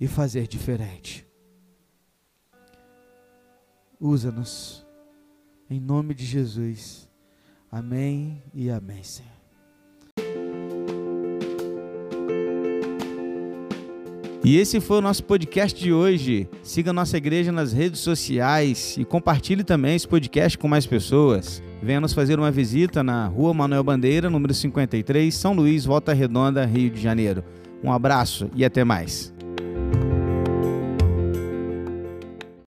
[0.00, 1.26] e fazer diferente.
[4.00, 4.84] Usa-nos,
[5.70, 7.08] em nome de Jesus.
[7.70, 9.31] Amém e amém, Senhor.
[14.44, 16.48] E esse foi o nosso podcast de hoje.
[16.64, 21.62] Siga nossa igreja nas redes sociais e compartilhe também esse podcast com mais pessoas.
[21.80, 26.66] Venha nos fazer uma visita na Rua Manuel Bandeira, número 53, São Luís, Volta Redonda,
[26.66, 27.44] Rio de Janeiro.
[27.84, 29.31] Um abraço e até mais.